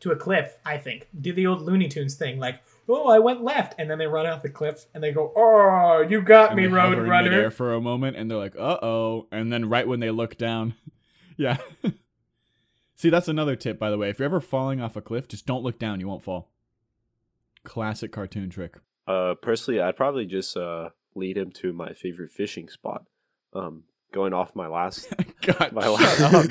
[0.00, 1.08] To a cliff, I think.
[1.18, 4.26] Do the old Looney Tunes thing, like, oh, I went left, and then they run
[4.26, 7.08] off the cliff, and they go, oh, you got And me, they hover Road in
[7.08, 7.30] Runner.
[7.30, 10.36] midair for a moment, and they're like, "Uh oh!" And then right when they look
[10.36, 10.74] down,
[11.38, 11.56] yeah.
[12.96, 14.10] See, that's another tip, by the way.
[14.10, 16.50] If you're ever falling off a cliff, just don't look down; you won't fall.
[17.64, 18.76] Classic cartoon trick.
[19.06, 23.04] Uh, personally, I'd probably just uh lead him to my favorite fishing spot.
[23.52, 25.12] Um, going off my last
[25.42, 26.20] God, my last.
[26.20, 26.46] up.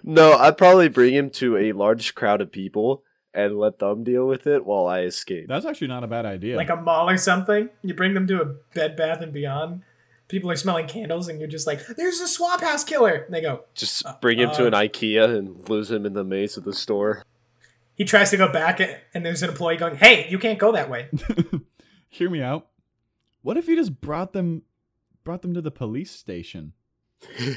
[0.04, 3.02] no, I'd probably bring him to a large crowd of people
[3.34, 5.46] and let them deal with it while I escape.
[5.48, 6.56] That's actually not a bad idea.
[6.56, 7.68] like a mall or something.
[7.82, 8.44] You bring them to a
[8.74, 9.82] Bed Bath and Beyond.
[10.28, 13.40] People are smelling candles, and you're just like, "There's a swamp house killer." And they
[13.40, 13.64] go.
[13.74, 16.64] Just Uh, bring him to uh, an IKEA and lose him in the maze of
[16.64, 17.22] the store.
[17.94, 18.80] He tries to go back,
[19.14, 21.08] and there's an employee going, "Hey, you can't go that way."
[22.08, 22.66] Hear me out.
[23.46, 24.62] What if you just brought them,
[25.22, 26.72] brought them to the police station?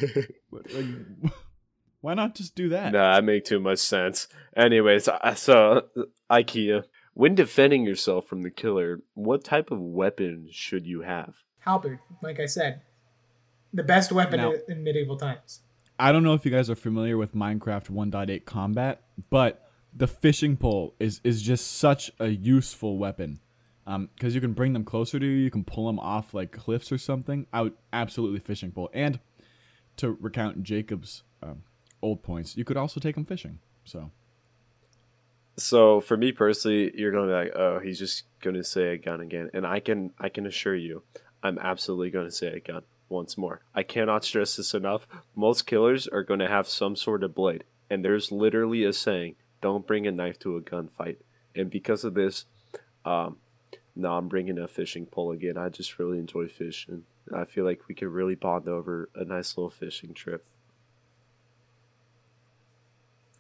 [0.52, 0.86] What- like,
[2.02, 2.94] why not just do that?
[2.94, 4.28] Nah, that make too much sense.
[4.56, 6.84] Anyways, I- so uh, IKEA.
[7.16, 11.34] When defending yourself from the killer, what type of weapon should you have?
[11.58, 12.84] Halberd, like I said,
[13.74, 15.62] the best weapon Now- in, in medieval times.
[15.98, 20.56] I don't know if you guys are familiar with Minecraft 1.8 combat, but the fishing
[20.56, 23.40] pole is is just such a useful weapon.
[23.90, 26.52] Um, because you can bring them closer to you, you can pull them off like
[26.52, 27.48] cliffs or something.
[27.52, 28.92] I would absolutely fishing pole.
[28.94, 29.20] And
[29.98, 31.64] to recount Jacob's um,
[32.00, 33.58] old points, you could also take them fishing.
[33.84, 34.12] So
[35.58, 39.22] So for me personally, you're gonna be like, oh, he's just gonna say a gun
[39.22, 41.02] again, and I can I can assure you,
[41.42, 43.62] I'm absolutely gonna say a gun once more.
[43.74, 45.08] I cannot stress this enough.
[45.36, 49.88] Most killers are gonna have some sort of blade, and there's literally a saying, "Don't
[49.88, 51.18] bring a knife to a gunfight."
[51.56, 52.46] And because of this,
[53.04, 53.38] um,
[53.96, 55.58] no, I'm bringing a fishing pole again.
[55.58, 57.04] I just really enjoy fishing.
[57.36, 60.46] I feel like we could really bond over a nice little fishing trip.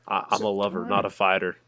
[0.07, 1.57] I, I'm a lover, not a fighter.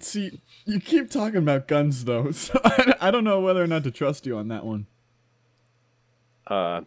[0.00, 3.84] See, you keep talking about guns though, so I, I don't know whether or not
[3.84, 4.86] to trust you on that one.
[6.46, 6.82] Uh,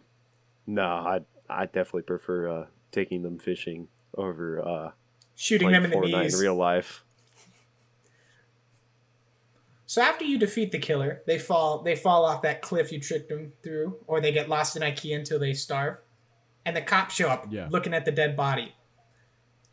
[0.66, 4.90] no, I I definitely prefer uh, taking them fishing over uh,
[5.36, 6.34] Shooting them in the Fortnite knees.
[6.34, 7.04] in real life.
[9.90, 13.28] So after you defeat the killer, they fall they fall off that cliff you tricked
[13.28, 15.96] them through, or they get lost in IKEA until they starve,
[16.64, 17.66] and the cops show up Yeah.
[17.72, 18.72] looking at the dead body,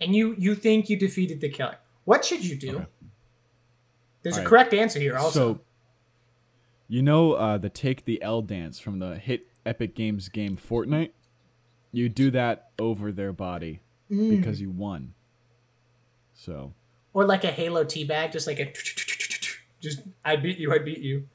[0.02, 1.78] and you you think you defeated the killer.
[2.06, 2.78] What should you do?
[2.78, 2.86] Okay.
[4.24, 4.50] There's a Alright.
[4.50, 5.16] correct answer here.
[5.16, 5.62] Also, So,
[6.88, 11.12] you know uh, the take the L dance from the hit Epic Games game Fortnite?
[11.92, 14.32] You do that over their body Mm.
[14.32, 15.14] because you won.
[16.34, 16.74] So,
[17.14, 18.66] or like a Halo teabag, just like a
[19.82, 21.28] just I beat you, I beat you.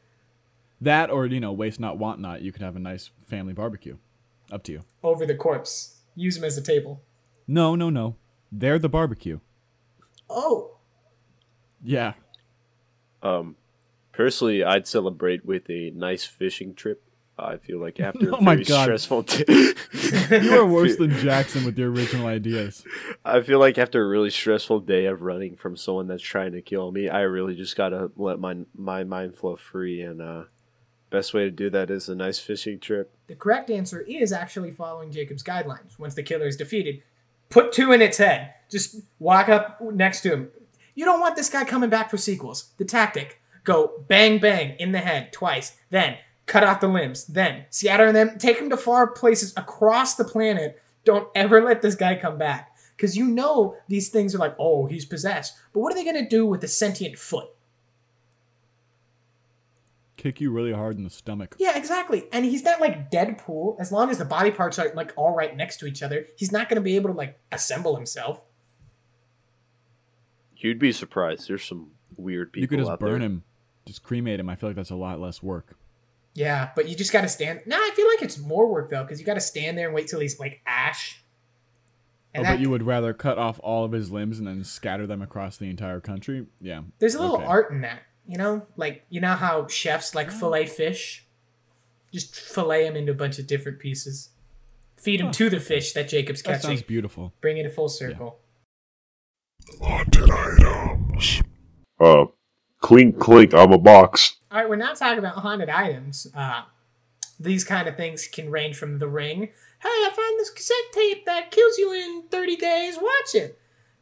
[0.81, 3.97] that or, you know, waste not, want not, you could have a nice family barbecue.
[4.51, 4.83] Up to you.
[5.03, 6.01] over the corpse.
[6.15, 7.01] Use them as a table.
[7.47, 8.17] No, no, no.
[8.51, 9.41] They're the barbecue.
[10.29, 10.77] Oh,
[11.83, 12.15] Yeah.
[13.23, 13.57] Um,
[14.13, 17.03] personally, I'd celebrate with a nice fishing trip.
[17.39, 18.83] I feel like after a Oh my very God.
[18.85, 19.45] stressful day,
[20.43, 22.85] You are worse than Jackson with your original ideas.
[23.25, 26.63] I feel like after a really stressful day of running from someone that's trying to
[26.63, 30.03] kill me, I really just gotta let my my mind flow free.
[30.03, 30.45] And uh,
[31.11, 33.13] best way to do that is a nice fishing trip.
[33.27, 35.99] the correct answer is actually following Jacob's guidelines.
[35.99, 37.03] Once the killer is defeated,
[37.49, 38.55] put two in its head.
[38.71, 40.49] Just walk up next to him.
[40.95, 42.73] You don't want this guy coming back for sequels.
[42.77, 46.19] The tactic: go bang bang in the head twice, then
[46.53, 50.83] cut off the limbs, then scatter them, take him to far places across the planet.
[51.03, 52.77] Don't ever let this guy come back.
[52.95, 55.55] Because you know these things are like, oh, he's possessed.
[55.73, 57.49] But what are they going to do with the sentient foot?
[60.19, 61.57] Kick you really hard in the stomach.
[61.59, 62.25] Yeah, exactly.
[62.31, 63.81] And he's not like Deadpool.
[63.81, 66.53] As long as the body parts are like all right next to each other, he's
[66.53, 68.43] not going to be able to like assemble himself.
[70.59, 71.49] You'd be surprised.
[71.49, 73.23] There's some weird people you could just out burn there.
[73.23, 73.43] him,
[73.87, 74.51] just cremate him.
[74.51, 75.77] I feel like that's a lot less work.
[76.35, 77.61] Yeah, but you just got to stand.
[77.67, 79.95] No, I feel like it's more work though, because you got to stand there and
[79.95, 81.23] wait till he's like ash.
[82.35, 85.07] Oh, And but you would rather cut off all of his limbs and then scatter
[85.07, 86.47] them across the entire country?
[86.61, 86.83] Yeah.
[86.99, 87.45] there's a little okay.
[87.45, 88.67] art in that, you know.
[88.77, 91.27] Like you know how chefs like fillet fish,
[92.13, 94.31] just fillet him into a bunch of different pieces,
[94.97, 97.35] feed him to the fish that Jacob's That catching, sounds beautiful.
[97.43, 98.39] bring it a full circle.
[99.83, 101.43] Haunted items.
[102.01, 102.25] Uh,
[102.81, 104.37] clink clink, I'm a box.
[104.53, 106.27] All right, we're now talking about haunted items.
[106.35, 106.65] Uh,
[107.41, 109.49] these kind of things can range from The Ring.
[109.79, 112.99] Hey, I found this cassette tape that kills you in 30 days.
[113.01, 113.59] Watch it.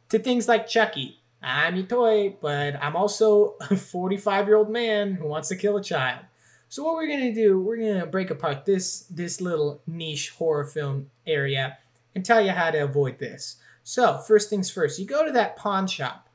[0.09, 1.21] To things like Chucky.
[1.41, 5.77] I'm your toy, but I'm also a 45 year old man who wants to kill
[5.77, 6.25] a child.
[6.67, 7.61] So what we're gonna do?
[7.61, 11.77] We're gonna break apart this this little niche horror film area
[12.13, 13.55] and tell you how to avoid this.
[13.85, 16.27] So first things first, you go to that pawn shop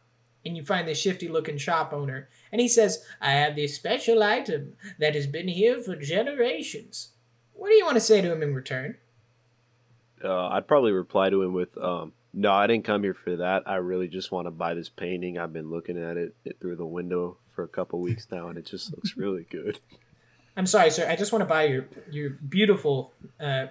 [0.46, 4.22] and you find this shifty looking shop owner and he says, I have this special
[4.22, 7.10] item that has been here for generations.
[7.52, 8.96] What do you want to say to him in return?
[10.22, 13.64] Uh, I'd probably reply to him with, um, "No, I didn't come here for that.
[13.66, 15.38] I really just want to buy this painting.
[15.38, 18.56] I've been looking at it, it through the window for a couple weeks now, and
[18.58, 19.80] it just looks really good."
[20.56, 21.06] I'm sorry, sir.
[21.08, 23.66] I just want to buy your your beautiful uh,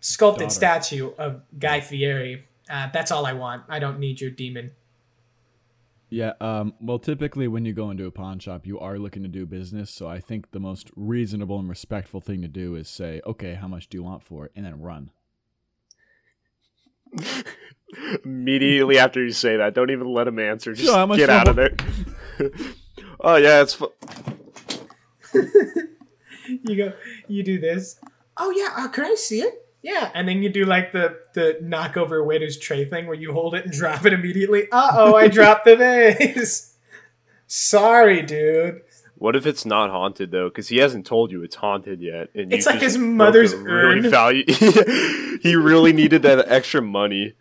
[0.00, 0.54] sculpted Daughter.
[0.54, 2.44] statue of Guy Fieri.
[2.68, 3.64] Uh, that's all I want.
[3.68, 4.70] I don't need your demon.
[6.10, 9.28] Yeah, um, well, typically when you go into a pawn shop, you are looking to
[9.28, 9.90] do business.
[9.90, 13.68] So I think the most reasonable and respectful thing to do is say, okay, how
[13.68, 14.52] much do you want for it?
[14.56, 15.10] And then run.
[18.24, 20.74] Immediately after you say that, don't even let him answer.
[20.74, 21.74] Just Sure, get out of there.
[23.20, 23.74] oh yeah, it's.
[23.74, 23.92] Fu-
[26.64, 26.92] You go.
[27.28, 28.00] You do this.
[28.36, 28.84] Oh yeah.
[28.84, 29.66] Uh, can I see it?
[29.82, 30.10] Yeah.
[30.14, 33.32] And then you do like the the knock over a waiter's tray thing where you
[33.32, 34.68] hold it and drop it immediately.
[34.70, 35.14] Uh oh!
[35.16, 36.74] I dropped the vase.
[37.46, 38.82] Sorry, dude.
[39.16, 40.48] What if it's not haunted though?
[40.48, 43.58] Because he hasn't told you it's haunted yet, and It's you like his mother's a
[43.58, 44.10] really urn.
[44.10, 44.44] value.
[45.42, 47.34] he really needed that extra money.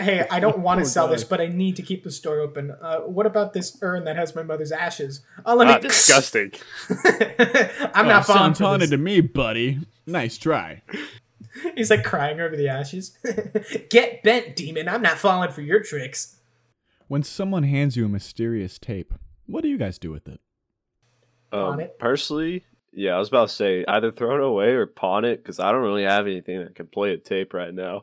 [0.00, 1.14] Hey, I don't want to Poor sell guy.
[1.14, 2.70] this, but I need to keep the store open.
[2.80, 5.22] Uh, what about this urn that has my mother's ashes?
[5.44, 5.74] Oh, let me.
[5.74, 6.52] Ah, disgusting.
[6.88, 9.80] I'm Oh, not falling sounds for haunted to me, buddy.
[10.06, 10.82] Nice try.
[11.76, 13.16] He's like crying over the ashes.
[13.90, 14.88] Get bent, demon.
[14.88, 16.36] I'm not falling for your tricks.
[17.08, 19.14] When someone hands you a mysterious tape,
[19.46, 20.40] what do you guys do with it?
[21.50, 21.98] Pawn Um, it.
[21.98, 25.58] personally, yeah, I was about to say either throw it away or pawn it because
[25.58, 28.02] I don't really have anything that can play a tape right now.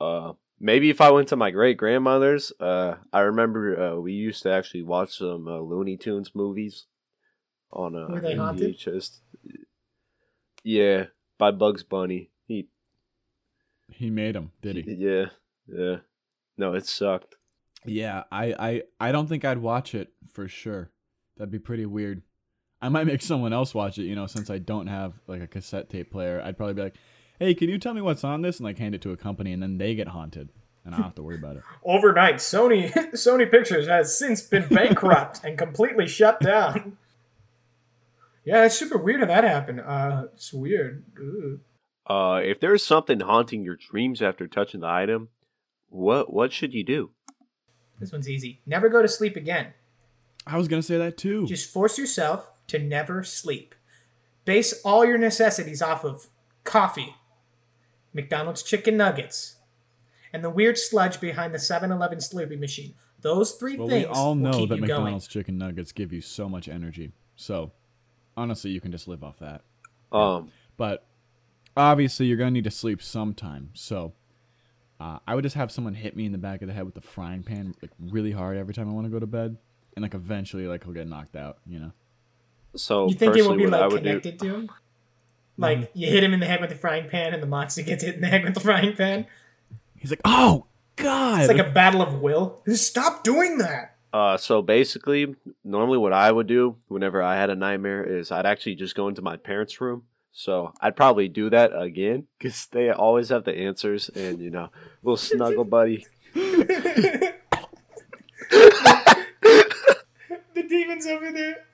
[0.00, 4.42] Uh, maybe if I went to my great grandmother's, uh, I remember uh, we used
[4.44, 6.86] to actually watch some uh, Looney Tunes movies
[7.70, 8.76] on a Were they haunted?
[8.78, 9.18] VHS.
[10.64, 11.04] Yeah,
[11.36, 12.30] by Bugs Bunny.
[13.88, 14.94] He, He made him, did he?
[14.94, 15.26] yeah,
[15.66, 15.96] yeah.
[16.56, 17.36] No, it sucked.
[17.84, 20.90] Yeah, I, I, I don't think I'd watch it for sure.
[21.36, 22.22] That'd be pretty weird.
[22.82, 25.46] I might make someone else watch it, you know, since I don't have like a
[25.46, 26.40] cassette tape player.
[26.44, 26.96] I'd probably be like,
[27.38, 29.52] "Hey, can you tell me what's on this?" and like hand it to a company,
[29.52, 30.48] and then they get haunted,
[30.84, 31.62] and I don't have to worry about it.
[31.84, 36.98] Overnight, Sony Sony Pictures has since been bankrupt and completely shut down.
[38.44, 39.80] Yeah, it's super weird how that happened.
[39.80, 41.04] Uh, it's weird.
[41.18, 41.60] Ugh.
[42.08, 45.28] Uh, if there's something haunting your dreams after touching the item,
[45.88, 47.10] what what should you do?
[48.00, 48.60] This one's easy.
[48.64, 49.74] Never go to sleep again.
[50.46, 51.46] I was gonna say that too.
[51.46, 53.74] Just force yourself to never sleep.
[54.44, 56.28] Base all your necessities off of
[56.64, 57.16] coffee,
[58.14, 59.56] McDonald's chicken nuggets,
[60.32, 62.94] and the weird sludge behind the 7-Eleven Slurpee machine.
[63.20, 66.12] Those three well, things we all will know keep that you McDonald's chicken nuggets give
[66.12, 67.12] you so much energy.
[67.36, 67.72] So,
[68.36, 69.62] honestly, you can just live off that.
[70.12, 71.04] Um, But
[71.78, 73.70] obviously, you're gonna need to sleep sometime.
[73.72, 74.12] So,
[75.00, 76.94] uh, I would just have someone hit me in the back of the head with
[76.94, 79.56] the frying pan like really hard every time I want to go to bed,
[79.94, 81.58] and like eventually, like he'll get knocked out.
[81.66, 81.92] You know.
[82.76, 83.08] so.
[83.08, 84.70] You think it will be like would do, connected to him?
[85.56, 88.04] Like you hit him in the head with the frying pan, and the monster gets
[88.04, 89.26] hit in the head with the frying pan.
[89.96, 90.66] He's like, "Oh
[90.96, 92.62] God!" It's like a battle of will.
[92.68, 93.96] Stop doing that.
[94.12, 98.46] Uh, so basically, normally what I would do whenever I had a nightmare is I'd
[98.46, 100.04] actually just go into my parents' room.
[100.32, 104.70] So I'd probably do that again because they always have the answers and you know,
[105.02, 106.06] little snuggle buddy.
[110.54, 111.64] The demon's over there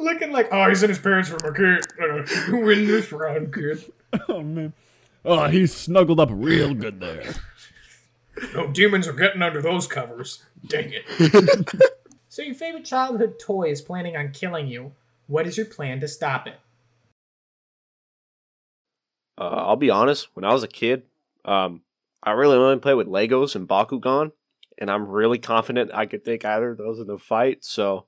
[0.00, 1.40] looking like, oh, he's in his parents' room.
[1.44, 3.92] I can't uh, win this round, kid.
[4.28, 4.72] oh man.
[5.24, 7.34] Oh, he's snuggled up real good there.
[8.54, 10.42] No demons are getting under those covers.
[10.66, 11.92] Dang it.
[12.28, 14.92] so your favorite childhood toy is planning on killing you.
[15.26, 16.58] What is your plan to stop it?
[19.40, 21.04] Uh, I'll be honest, when I was a kid,
[21.46, 21.80] um,
[22.22, 24.32] I really only played with Legos and Bakugan,
[24.76, 27.64] and I'm really confident I could take either of those in a fight.
[27.64, 28.04] So,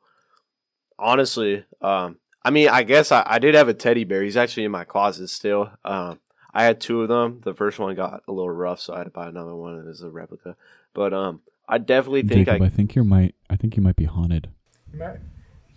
[0.98, 4.22] honestly, um, I mean, I guess I, I did have a teddy bear.
[4.22, 5.70] He's actually in my closet still.
[5.84, 6.20] Um,
[6.52, 7.40] I had two of them.
[7.42, 10.02] The first one got a little rough, so I had to buy another one as
[10.02, 10.56] a replica.
[10.92, 13.34] But um, I definitely think Jacob, I I think you might.
[13.48, 14.50] I think you might be haunted.
[14.92, 15.16] You might,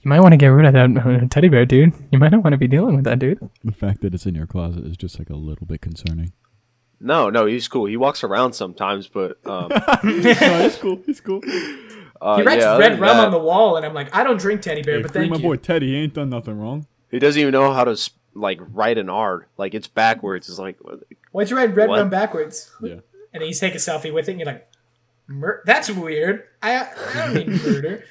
[0.06, 1.94] you might want to get rid of that teddy bear, dude.
[2.12, 3.40] You might not want to be dealing with that, dude.
[3.64, 6.32] The fact that it's in your closet is just like a little bit concerning.
[7.00, 7.86] no, no, he's cool.
[7.88, 9.72] He walks around sometimes, but um,
[10.04, 11.02] he's cool.
[11.06, 11.42] He's cool.
[12.22, 14.40] uh, He writes yeah, red rum that- on the wall, and I'm like, I don't
[14.40, 15.44] drink teddy bear, Hey, but free thank my you.
[15.44, 15.88] boy Teddy.
[15.88, 16.86] He ain't done nothing wrong.
[17.10, 17.98] He doesn't even know how to
[18.36, 19.48] like write an R.
[19.58, 20.50] Like it's backwards.
[20.50, 20.78] It's like
[21.32, 22.00] Why'd you write red What?
[22.00, 22.72] rum backwards?
[22.82, 23.00] Yeah.
[23.34, 24.68] And then you take a selfie with it, and you're like,
[25.28, 26.44] Mur- that's weird.
[26.62, 28.04] I, I don't mean murder.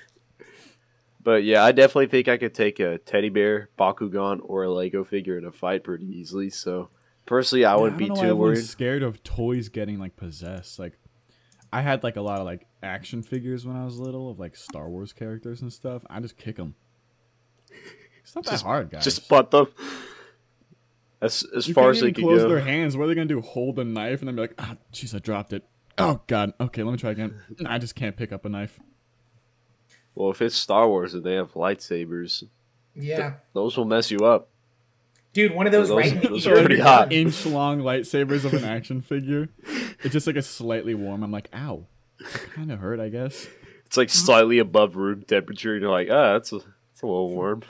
[1.25, 5.05] But yeah, I definitely think I could take a teddy bear, Bakugan, or a Lego
[5.05, 6.51] figure in a fight pretty easily.
[6.51, 6.91] So
[7.25, 8.65] personally, I wouldn't don't be too worried.
[8.65, 10.79] Scared of toys getting like possessed.
[10.79, 10.99] Like,
[11.73, 14.55] I had like a lot of like action figures when I was little of like
[14.55, 16.05] Star Wars characters and stuff.
[16.11, 16.75] I just kick them.
[18.23, 19.05] It's not that hard, guys.
[19.05, 19.69] Just butt them.
[21.23, 22.51] As as you far as they can close go.
[22.51, 22.97] their hands.
[22.97, 23.41] What are they gonna do?
[23.41, 25.65] Hold a knife and then be like, ah, jeez, I dropped it.
[25.97, 26.53] Oh god.
[26.61, 27.41] Okay, let me try again.
[27.65, 28.79] I just can't pick up a knife.
[30.15, 32.45] Well, if it's Star Wars and they have lightsabers,
[32.95, 33.35] Yeah.
[33.53, 34.49] those will mess you up.
[35.33, 37.13] Dude, one of those, Those- right those are pretty hot.
[37.13, 39.49] Inch long lightsabers of an action figure.
[40.05, 41.23] It's just like a slightly warm.
[41.25, 41.87] I'm like, ow.
[42.55, 43.49] Kind of hurt, I guess.
[43.87, 47.31] It's like slightly above room temperature, and you're like, ah, that's a, that's a little
[47.31, 47.63] warm.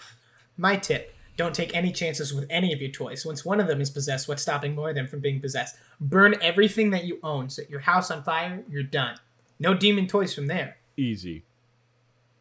[0.59, 3.25] My tip don't take any chances with any of your toys.
[3.27, 5.77] Once one of them is possessed, what's stopping more of them from being possessed?
[6.01, 7.49] Burn everything that you own.
[7.49, 9.17] Set your house on fire, you're done.
[9.59, 10.77] No demon toys from there.
[10.97, 11.43] Easy.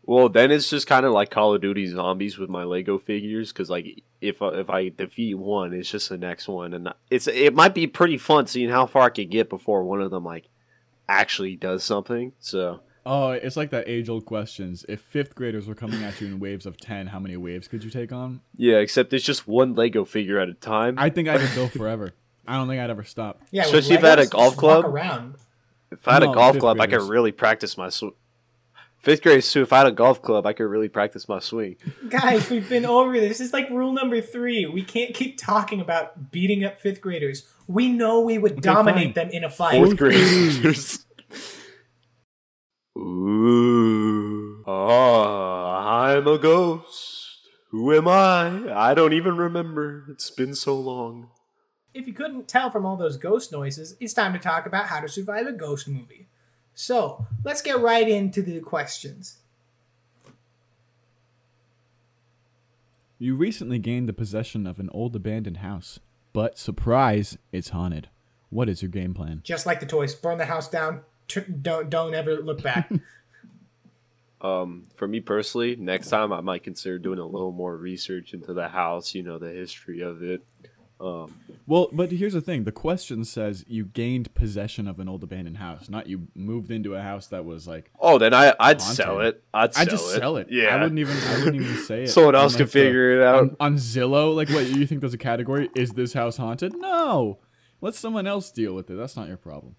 [0.06, 3.54] Well, then it's just kind of like Call of Duty Zombies with my Lego figures,
[3.54, 7.28] because like if I- if I defeat one, it's just the next one, and it's
[7.28, 10.26] it might be pretty fun seeing how far I could get before one of them
[10.26, 10.50] like
[11.08, 12.34] actually does something.
[12.40, 14.86] So Oh, it's like that age old questions.
[14.88, 17.84] If fifth graders were coming at you in waves of 10, how many waves could
[17.84, 18.40] you take on?
[18.56, 20.96] yeah, except it's just one Lego figure at a time.
[20.98, 22.14] I think I could go forever.
[22.48, 23.42] I don't think I'd ever stop.
[23.52, 24.86] Yeah, with Especially if I had a golf club.
[24.86, 25.36] around.
[25.92, 28.14] if I had No, a golf fifth club, I could really practice my swing.
[29.04, 29.64] Fifth grade too.
[29.64, 31.76] If I had a golf club, I could really practice my swing.
[32.08, 33.38] Guys, we've been over this.
[33.38, 34.66] This is like rule number three.
[34.66, 37.46] We can't keep talking about beating up fifth graders.
[37.68, 39.28] We know we would dominate fine.
[39.28, 39.76] them in a fight.
[39.76, 41.06] Fourth graders.
[42.98, 44.64] Ooh.
[44.66, 47.50] Oh, I'm a ghost.
[47.72, 48.74] Who am I?
[48.74, 50.06] I don't even remember.
[50.12, 51.30] It's been so long.
[51.94, 55.02] If you couldn't tell from all those ghost noises, it's time to talk about how
[55.02, 56.30] to survive a ghost movie.
[56.74, 59.38] So, let's get right into the questions.
[63.20, 66.00] You recently gained the possession of an old abandoned house,
[66.34, 68.10] but surprise, it's haunted.
[68.50, 69.42] What is your game plan?
[69.44, 71.02] Just like the toys, burn the house down.
[71.28, 72.92] T- don't don't ever look back.
[74.44, 78.54] Um, for me personally, next time I might consider doing a little more research into
[78.54, 79.16] the house.
[79.16, 80.44] You know, the history of it.
[81.04, 85.24] Um, Well, but here's the thing: the question says you gained possession of an old
[85.24, 87.92] abandoned house, not you moved into a house that was like.
[88.00, 88.96] oh, then I I'd Haunted.
[88.96, 89.44] sell it.
[89.54, 90.20] I'd sell I just it.
[90.20, 90.48] sell it.
[90.50, 91.18] Yeah, I wouldn't even.
[91.18, 92.10] I wouldn't even say it.
[92.10, 93.40] Someone on, else can like, the- figure it out.
[93.40, 94.34] on, on Zillow.
[94.36, 95.02] Like, what you think?
[95.02, 95.70] There's a category?
[95.76, 96.74] Is this house haunted?
[96.78, 97.40] No.
[97.82, 98.96] Let someone else deal with it.
[98.96, 99.76] That's not your problem.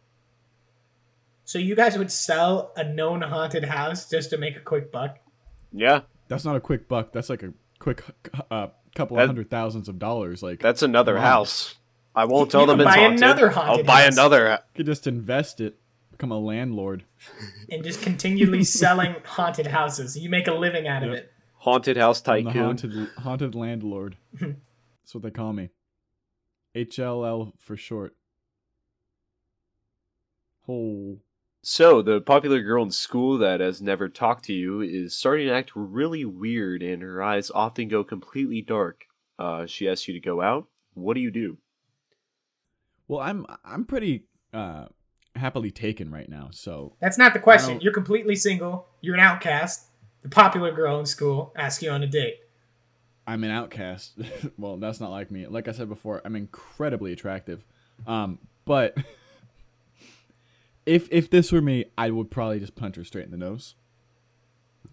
[1.47, 5.19] so you guys would sell a known haunted house just to make a quick buck?
[5.73, 6.03] yeah.
[6.27, 7.13] That's not a quick buck.
[7.13, 8.03] That's like a quick
[8.51, 10.43] uh, couple That- of hundred thousands of dollars.
[10.43, 11.31] Like That's another Come on.
[11.31, 11.75] house.
[12.15, 13.19] I won't tell You them can it's buy haunted.
[13.23, 14.13] another I'll haunted buy house.
[14.13, 14.49] another.
[14.51, 15.79] you could just invest it,
[16.13, 17.05] become a landlord.
[17.71, 20.17] and just continually selling haunted houses.
[20.17, 21.33] You make a living out of it.
[21.59, 22.63] Haunted house I'm the tycoon.
[22.65, 24.17] haunted haunted landlord.
[24.41, 25.71] That's what they call me.
[26.77, 28.15] HLL for short.
[30.69, 31.19] Oh,
[31.67, 35.55] So, the popular girl in school that has never talked to you is starting to
[35.55, 39.05] act really weird, and her eyes often go completely dark.
[39.39, 40.69] Uh, she asks you to go out.
[40.93, 41.59] What do you do?
[43.09, 44.87] well, I'm I'm pretty uh
[45.37, 46.49] happily taken right now.
[46.53, 47.81] So That's not the question.
[47.81, 48.87] You're completely single.
[49.01, 49.87] You're an outcast.
[50.23, 52.37] The popular girl in school asks you on a date.
[53.27, 54.19] I'm an outcast.
[54.59, 55.47] well, that's not like me.
[55.47, 57.65] Like I said before, I'm incredibly attractive.
[58.07, 58.97] Um, but
[60.87, 63.75] if if this were me, I would probably just punch her straight in the nose.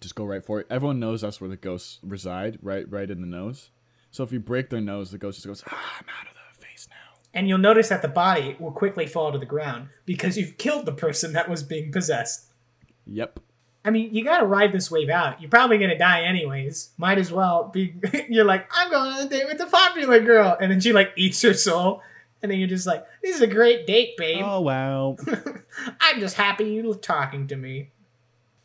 [0.00, 0.66] Just go right for it.
[0.70, 3.70] Everyone knows that's where the ghosts reside, right, right in the nose.
[4.10, 6.66] So if you break their nose, the ghost just goes, "Ah, I'm out of the
[6.66, 10.36] face now." And you'll notice that the body will quickly fall to the ground because
[10.36, 12.52] you've killed the person that was being possessed.
[13.06, 13.40] Yep.
[13.84, 15.40] I mean, you gotta ride this wave out.
[15.40, 16.90] You're probably gonna die anyways.
[16.98, 17.94] Might as well be.
[18.28, 21.12] you're like, I'm going on a date with the popular girl, and then she like
[21.16, 22.02] eats your soul,
[22.42, 24.42] and then you're just like, this is a great date, babe.
[24.44, 25.16] Oh wow.
[26.00, 27.90] I'm just happy you're talking to me.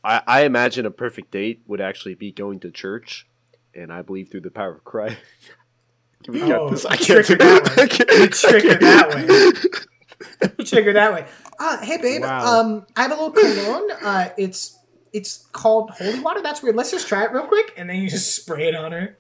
[0.04, 3.28] I, I imagine a perfect date would actually be going to church,
[3.74, 5.18] and I believe through the power of Christ.
[6.24, 6.86] Can we cut Oh, this?
[6.86, 7.84] I can't trick do that way.
[7.84, 9.14] I can't- You I trick her can't- that
[10.42, 10.50] way.
[10.58, 11.26] You trigger that way.
[11.60, 12.60] Uh, hey babe, Wow.
[12.62, 13.92] um, I have a little cologne.
[14.02, 14.78] Uh, it's
[15.14, 16.42] it's called holy water.
[16.42, 16.76] That's weird.
[16.76, 19.18] Let's just try it real quick, and then you just spray it on her.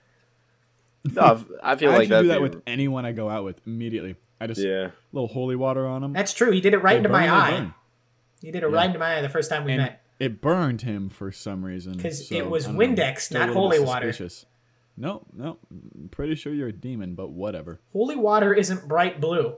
[1.05, 3.60] No, I feel I like actually that'd do that with anyone I go out with
[3.66, 4.16] immediately.
[4.39, 4.91] I just yeah.
[5.11, 6.13] little holy water on him.
[6.13, 6.51] That's true.
[6.51, 7.51] He did it right They into burn, my eye.
[7.59, 7.73] burn.
[8.41, 8.75] He did it Yeah.
[8.75, 10.03] right into my eye the first time we and met.
[10.19, 11.97] it burned him for some reason.
[11.99, 14.13] 'Cause so, it was I know, Windex, not holy water.
[14.99, 17.79] No, no, I'm pretty sure you're a demon, but whatever.
[17.93, 19.55] Holy water isn't bright blue.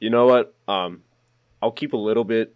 [0.00, 0.54] You know what?
[0.68, 1.02] Um,
[1.62, 2.54] I'll keep a little bit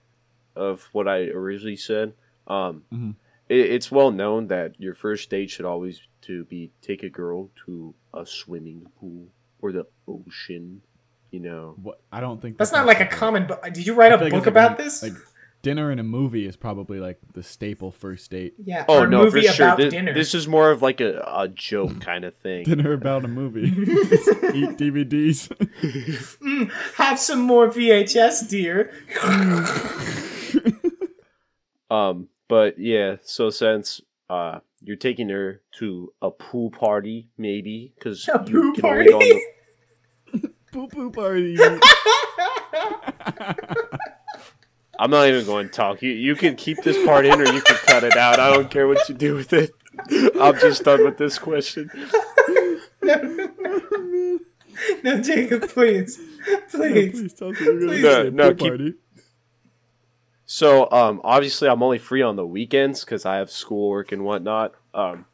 [0.55, 2.12] of what I originally said.
[2.46, 3.14] Um, Mhm.
[3.49, 7.51] it, it's well known that your first date should always to be take a girl
[7.66, 9.28] to a swimming pool
[9.62, 10.82] or the ocean.
[11.30, 13.18] You know, What I don't think That's not like a possible.
[13.18, 13.62] common book.
[13.74, 15.02] Did you write I a feel like book like about a- this?
[15.02, 15.12] Like
[15.61, 18.54] dinner and a movie is probably like the staple first date.
[18.64, 18.84] yeah.
[18.88, 19.66] oh or no, movie for sure.
[19.66, 20.14] about This, dinner.
[20.14, 22.64] this is more of like a, a joke kind of thing.
[22.64, 23.61] Dinner about a movie.
[23.68, 25.48] Eat DVDs.
[26.38, 28.92] Mm, have some more VHS, dear.
[31.90, 38.28] Um, but yeah, so since uh you're taking her to a pool party, maybe because
[38.28, 39.42] A you poo can only go on party?
[40.71, 41.57] The poo poo party.
[44.99, 46.03] I'm not even going to talk.
[46.03, 48.41] You you can keep this part in or you can cut it out.
[48.41, 49.71] I don't care what you do with it.
[50.41, 51.91] I'm just done with this question.
[53.03, 53.21] no,
[55.05, 56.21] no, Jacob, please,
[56.71, 57.12] please.
[57.12, 58.03] Please tell me you're Please.
[58.03, 58.95] No, no, keep- party.
[60.51, 64.73] So um, obviously I'm only free on the weekends because I have schoolwork and whatnot.
[64.95, 65.27] Um,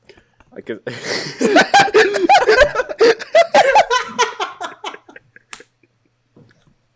[0.52, 0.82] I could.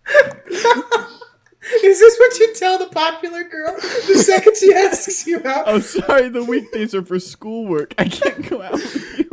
[1.84, 5.64] Is this what you tell the popular girl the second she asks you out?
[5.66, 6.28] Oh, sorry.
[6.28, 7.94] The weekdays are for schoolwork.
[7.98, 9.24] I can't go out with you.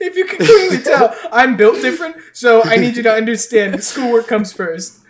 [0.00, 4.28] If you can clearly tell, I'm built different, so I need you to understand schoolwork
[4.28, 5.00] comes first.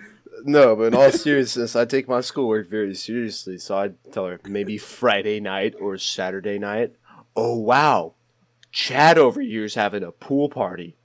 [0.45, 3.59] no, but in all seriousness, I take my schoolwork very seriously.
[3.59, 6.95] So I tell her maybe Friday night or Saturday night.
[7.37, 8.15] Oh wow,
[8.73, 10.97] Chad over here is having a pool party.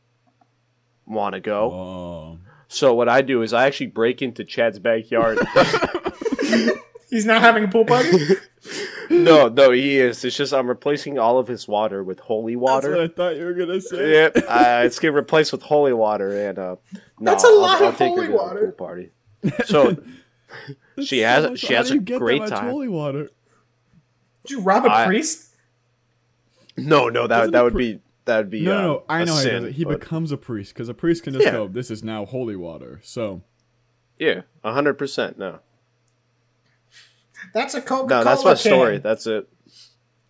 [1.05, 1.71] Want to go?
[1.71, 2.39] Oh.
[2.69, 5.39] So what I do is I actually break into Chad's backyard.
[7.11, 8.09] He's not having a pool party?
[9.09, 10.23] no, no, he is.
[10.25, 12.89] It's just I'm replacing all of his water with holy water.
[12.91, 14.11] That's what I thought you were gonna say.
[14.13, 16.99] Yep, uh, it's getting replaced with holy water, and uh, no,
[17.31, 18.59] That's a I'll- lot I'll of take her holy to the water.
[18.77, 19.09] Pool party.
[19.65, 19.97] So
[20.95, 22.69] That's She has- much- she has do a you get that great much time.
[22.69, 23.29] Holy water.
[24.43, 25.49] Did you rob a I- priest?
[26.77, 29.03] no, no, that Doesn't that would pr- be that'd be No, uh, no, no.
[29.09, 29.71] I a know how he does it.
[29.73, 31.51] He but- becomes a priest because a priest can just Yeah.
[31.51, 33.41] go, "This is now holy water." So
[34.17, 35.37] yeah, hundred percent.
[35.37, 35.59] No,
[37.53, 38.97] That's a Coca-Cola no, that's my story.
[38.99, 39.47] That's it.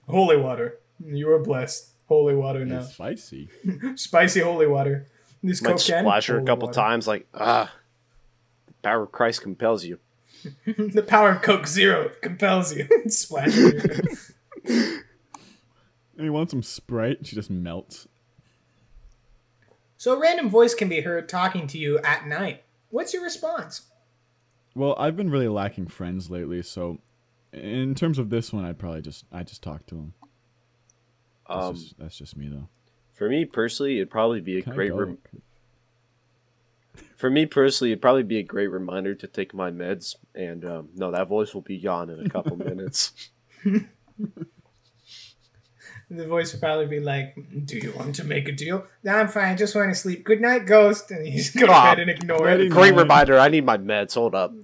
[0.08, 0.80] Holy water.
[1.04, 1.90] You are blessed.
[2.08, 2.80] Holy water now.
[2.80, 3.50] it's spicy.
[3.96, 5.08] Spicy holy water.
[5.42, 6.04] This Might Coke can.
[6.04, 6.76] splash her a couple water.
[6.76, 7.74] times, like ah,
[8.68, 10.00] the power of Christ compels you.
[10.66, 12.88] the power of Coke Zero compels you.
[13.08, 13.56] Splash.
[13.56, 14.34] it in your face.
[14.66, 17.26] And he wants some Sprite.
[17.26, 18.08] She just melts.
[19.98, 22.64] so a random voice can be heard talking to you at night.
[22.90, 23.84] What's your response?
[24.76, 27.00] Well, I've been really lacking friends lately, so
[27.52, 30.14] in terms of this one, I'd probably just I just talk to him.
[31.50, 32.68] That's, Um, just, that's just me though.
[33.14, 34.94] for me personally, it'd probably be a Can great.
[34.94, 35.18] Rem-
[37.16, 40.16] for me personally, it'd probably be a great reminder to take my meds.
[40.34, 43.30] And um, no, that voice will be gone in a couple minutes.
[46.14, 47.36] The voice would probably be like,
[47.66, 49.46] "Do you want to make a deal?" No, I'm fine.
[49.54, 50.26] I just want to sleep.
[50.26, 51.10] Good night, ghost.
[51.10, 52.70] And you just go to bed and ignore it.
[52.70, 53.40] Great reminder.
[53.40, 54.14] I need my meds.
[54.16, 54.54] Hold up.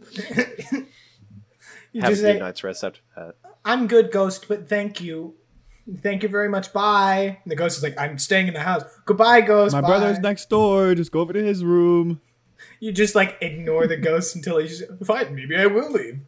[1.93, 3.36] You Have a just good say, night's rest after that.
[3.66, 5.36] "I'm good, ghost, but thank you."
[6.04, 6.74] Thank you very much.
[6.74, 7.39] Bye.
[7.43, 8.84] And the ghost is like, I'm staying in the house.
[9.06, 9.74] Goodbye, ghost.
[9.74, 10.93] My Bye." brother's next door.
[10.95, 12.20] Just go over to his room.
[12.82, 15.34] You just like ignore the ghost until he's fine.
[15.34, 16.20] Maybe I will leave.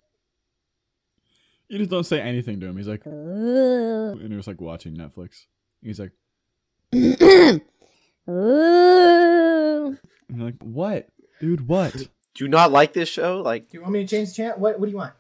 [1.70, 2.78] You just don't say anything to him.
[2.78, 5.46] He's like, and he was like watching Netflix.
[5.84, 6.14] He's like,
[6.92, 7.62] and
[8.28, 9.98] you're
[10.46, 11.08] like, what,
[11.40, 11.68] dude?
[11.68, 11.94] What?
[11.94, 12.08] Do
[12.44, 13.42] you not like this show?
[13.42, 14.60] Like, Do you want me to change the channel?
[14.60, 15.14] What What do you want?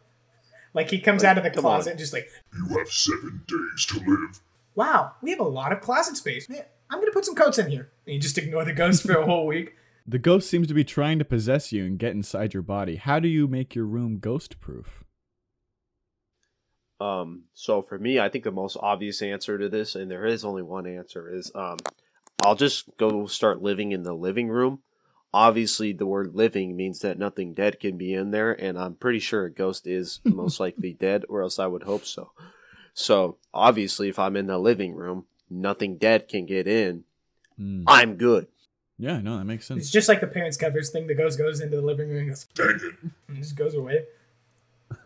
[0.73, 1.77] Like he comes Like, out of the come on.
[1.81, 4.41] closet, just like, You have seven days to live.
[4.75, 6.47] wow, we have a lot of closet space.
[6.49, 7.89] Man, I'm gonna put some coats in here.
[8.05, 9.75] And you just ignore the ghost for a whole week.
[10.07, 12.95] The ghost seems to be trying to possess you and get inside your body.
[12.95, 15.03] How do you make your room ghost proof?
[16.99, 20.43] Um, so for me, I think the most obvious answer to this, and there is
[20.43, 21.77] only one answer, is um,
[22.43, 24.79] I'll just go start living in the living room.
[25.33, 29.19] Obviously, the word living means that nothing dead can be in there, and I'm pretty
[29.19, 32.31] sure a ghost is most likely dead, or else I would hope so.
[32.93, 37.03] So, obviously, if I'm in the living room, nothing dead can get in.
[37.57, 37.83] Hmm.
[37.87, 38.47] I'm good.
[38.97, 39.83] Yeah, no, that makes sense.
[39.83, 41.07] It's just like the parents' covers thing.
[41.07, 43.11] The ghost goes into the living room and goes, Dang it.
[43.29, 44.05] and just goes away.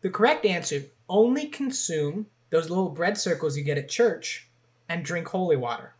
[0.00, 4.48] the correct answer: only consume those little bread circles you get at church,
[4.88, 5.94] and drink holy water.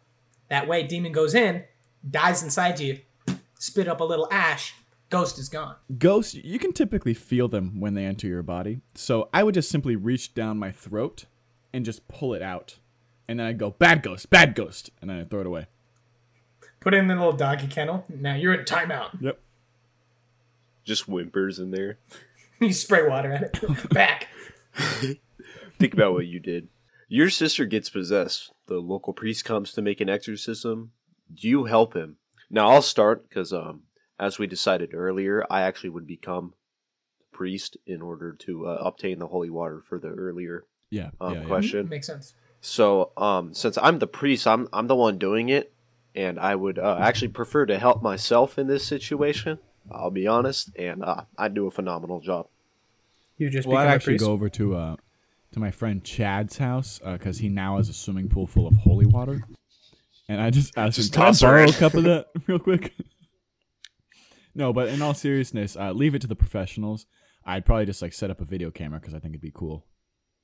[0.49, 1.65] That way, demon goes in,
[2.09, 3.01] dies inside you,
[3.59, 4.75] spit up a little ash.
[5.11, 5.77] Ghost is gone.
[5.99, 8.83] Ghosts, you can typically feel them when they enter your body.
[8.95, 11.25] So I would just simply reach down my throat
[11.73, 12.79] and just pull it out.
[13.27, 14.91] And then I'd go, bad ghost, bad ghost.
[15.01, 15.67] And then I'd throw it away.
[16.81, 18.05] Put it in the little doggy kennel.
[18.09, 19.19] Now you're in timeout.
[19.23, 19.41] Yep.
[20.85, 21.97] Just whimpers in there.
[22.61, 23.91] You spray water at it.
[23.91, 24.29] Back.
[25.79, 26.69] Think about what you did.
[27.09, 28.53] Your sister gets possessed.
[28.67, 30.91] The local priest comes to make an exorcism.
[31.33, 32.17] Do you help him?
[32.51, 33.83] Now I'll start because, um,
[34.19, 36.55] as we decided earlier, I actually would become
[37.21, 41.11] the priest in order to uh, obtain the holy water for the earlier Yeah.
[41.21, 41.47] um, yeah, yeah.
[41.47, 41.89] question.
[41.89, 42.35] Makes sense.
[42.61, 45.73] So, um, since I'm the priest, I'm I'm the one doing it,
[46.15, 49.61] and I would uh, actually prefer to help myself in this situation.
[49.91, 52.49] I'll be honest, and uh, I do a phenomenal job.
[53.37, 54.25] You just Well, I'd become a actually priest.
[54.25, 54.97] go over to uh
[55.53, 59.07] to my friend Chad's house because he now has a swimming pool full of holy
[59.07, 59.41] water,
[60.29, 62.59] and I just asked Just him, "Can I borrow in." a cup of that real
[62.59, 62.93] quick?"
[64.55, 67.07] no, but in all seriousness, uh, leave it to the professionals.
[67.45, 69.87] I'd probably just like set up a video camera because I think it'd be cool.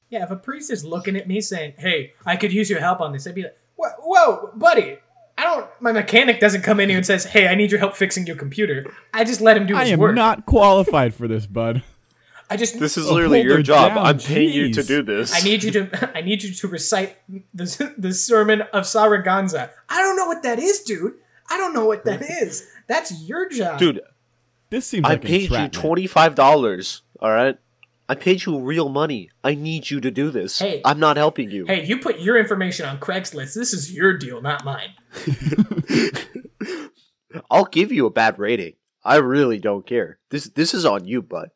[0.08, 3.00] Yeah, if a priest is looking at me saying, "Hey, I could use your help
[3.00, 4.98] on this," I'd be like, "Whoa, whoa buddy!
[5.44, 5.66] I don't.
[5.80, 8.36] My mechanic doesn't come in here and says, "Hey, I need your help fixing your
[8.36, 9.86] computer." I just let him do his work.
[9.88, 10.14] I am work.
[10.14, 11.82] not qualified for this, bud.
[12.50, 12.78] I just.
[12.78, 13.94] This is Oh, literally your job.
[13.94, 15.34] down, I'm paying you to do this.
[15.34, 16.10] I need you to.
[16.16, 17.16] I need you to recite
[17.52, 19.70] the the sermon of Saraganza.
[19.88, 21.14] I don't know what that is, dude.
[21.50, 22.66] I don't know what that is.
[22.86, 24.00] That's your job, dude.
[24.70, 27.02] This seems I like paid you twenty five dollars.
[27.20, 27.56] All right,
[28.08, 29.30] I paid you real money.
[29.42, 30.58] I need you to do this.
[30.58, 30.82] Hey.
[30.84, 31.64] I'm not helping you.
[31.66, 33.54] Hey, you put your information on Craigslist.
[33.54, 34.90] This is your deal, not mine.
[37.50, 38.74] I'll give you a bad rating.
[39.02, 40.18] I really don't care.
[40.30, 41.50] This this is on you, bud.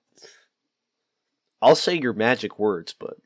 [1.60, 3.16] I'll say your magic words, but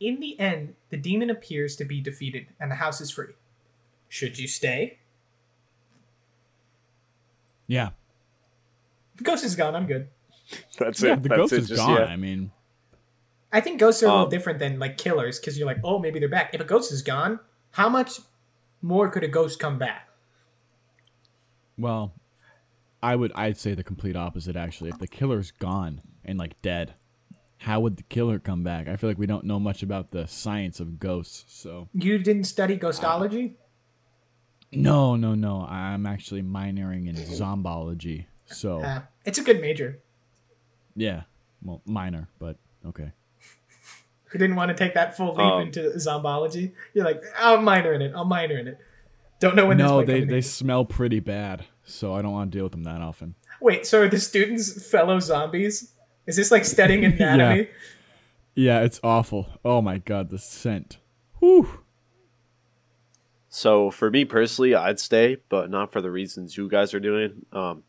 [0.00, 3.34] In the end, the demon appears to be defeated and the house is free.
[4.08, 4.98] Should you stay?
[7.66, 7.90] Yeah,
[9.16, 9.74] The ghost is gone.
[9.74, 10.08] I'm good.
[10.78, 11.14] that's yeah.
[11.14, 11.22] it.
[11.22, 11.58] The That's ghost it.
[11.60, 11.96] is Just, gone.
[11.98, 12.04] yeah.
[12.06, 12.50] I mean,
[13.52, 15.98] I think ghosts are a little Um, different than like killers because you're like, oh,
[15.98, 16.54] maybe they're back.
[16.54, 17.38] If a ghost is gone,
[17.72, 18.20] how much
[18.80, 20.08] more could a ghost come back?
[21.78, 22.14] well,
[23.02, 24.90] I would I'd say the complete opposite actually.
[24.90, 26.94] If the killer's gone and like dead,
[27.58, 28.88] how would the killer come back?
[28.88, 32.44] I feel like we don't know much about the science of ghosts, so You didn't
[32.44, 33.54] study ghostology?
[34.72, 35.66] No, no, no.
[35.68, 38.26] I'm actually minoring in zombology.
[38.46, 40.00] So Uh, it's a good major.
[40.96, 41.22] Yeah,
[41.62, 42.56] well, minor, but
[42.86, 43.12] okay.
[44.32, 46.72] You didn't want to take that full leap Um, into zombology.
[46.94, 48.12] You're like, I'll minor in it.
[48.16, 48.78] I'll minor in it.
[49.40, 50.34] Don't know when No, might they come in.
[50.34, 53.34] they smell pretty bad, so I don't want to deal with them that often.
[53.60, 55.92] Wait, so are the students fellow zombies?
[56.26, 57.68] Is this like studying anatomy?
[58.54, 59.48] Yeah, it's awful.
[59.64, 60.98] Oh my god, the scent.
[61.40, 61.80] Whew.
[63.48, 67.44] So for me personally, I'd stay, but not for the reasons you guys are doing.
[67.52, 67.82] Um,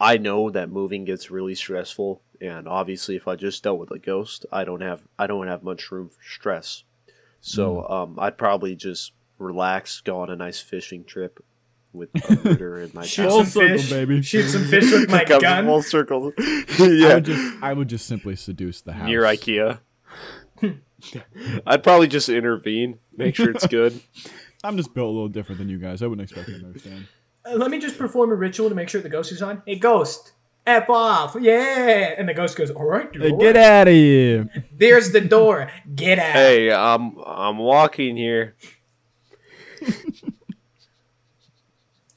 [0.00, 3.98] I know that moving gets really stressful, and obviously, if I just dealt with a
[3.98, 6.84] ghost, I don't have I don't have much room for stress.
[7.42, 11.42] So um, I'd probably just relax, go on a nice fishing trip
[11.92, 14.22] with a rooter and my Shoot Full some circle, fish, baby.
[14.22, 15.64] shoot some fish with my gun.
[15.66, 16.32] full circle.
[16.38, 19.06] I yeah, would just I would just simply seduce the house.
[19.06, 19.80] near IKEA.
[21.66, 23.98] I'd probably just intervene, make sure it's good.
[24.62, 26.02] I'm just built a little different than you guys.
[26.02, 27.06] I wouldn't expect you to understand.
[27.44, 29.62] Uh, let me just perform a ritual to make sure the ghost is on.
[29.66, 30.32] Hey, ghost,
[30.66, 32.14] F off, yeah!
[32.18, 33.22] And the ghost goes, all right, dude.
[33.22, 34.64] Hey, all get right." out of here!
[34.76, 35.70] There's the door.
[35.94, 36.34] Get out.
[36.34, 38.56] hey, I'm I'm walking here.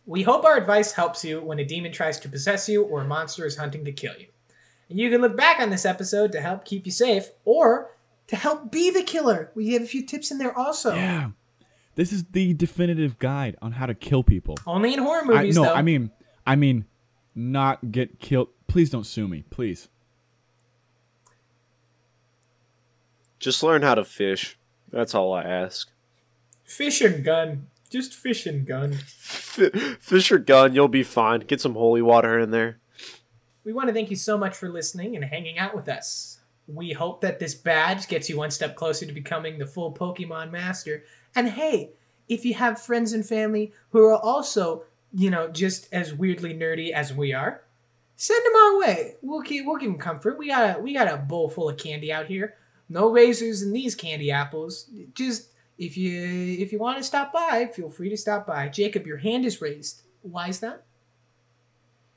[0.05, 3.07] We hope our advice helps you when a demon tries to possess you or a
[3.07, 4.27] monster is hunting to kill you.
[4.89, 7.91] And you can look back on this episode to help keep you safe or
[8.27, 9.51] to help be the killer.
[9.55, 10.93] We have a few tips in there also.
[10.93, 11.31] Yeah,
[11.95, 14.57] this is the definitive guide on how to kill people.
[14.65, 15.73] Only in horror I, movies, no, though.
[15.73, 16.11] I mean,
[16.45, 16.85] I mean,
[17.35, 18.49] not get killed.
[18.67, 19.89] Please don't sue me, please.
[23.39, 24.57] Just learn how to fish.
[24.91, 25.89] That's all I ask.
[26.63, 27.67] fish and gun.
[27.89, 28.93] Just fish and gun.
[29.99, 31.41] Fish your gun, you'll be fine.
[31.41, 32.79] Get some holy water in there.
[33.63, 36.39] We want to thank you so much for listening and hanging out with us.
[36.67, 40.51] We hope that this badge gets you one step closer to becoming the full Pokemon
[40.51, 41.03] master.
[41.35, 41.91] And hey,
[42.27, 44.83] if you have friends and family who are also,
[45.13, 47.63] you know, just as weirdly nerdy as we are,
[48.15, 49.15] send them our way.
[49.21, 50.37] We'll keep we'll give them comfort.
[50.37, 52.55] We got a we got a bowl full of candy out here.
[52.89, 54.89] No razors in these candy apples.
[55.13, 56.21] Just if you
[56.59, 58.69] if you want to stop by, feel free to stop by.
[58.69, 60.03] Jacob, your hand is raised.
[60.21, 60.83] Why is that?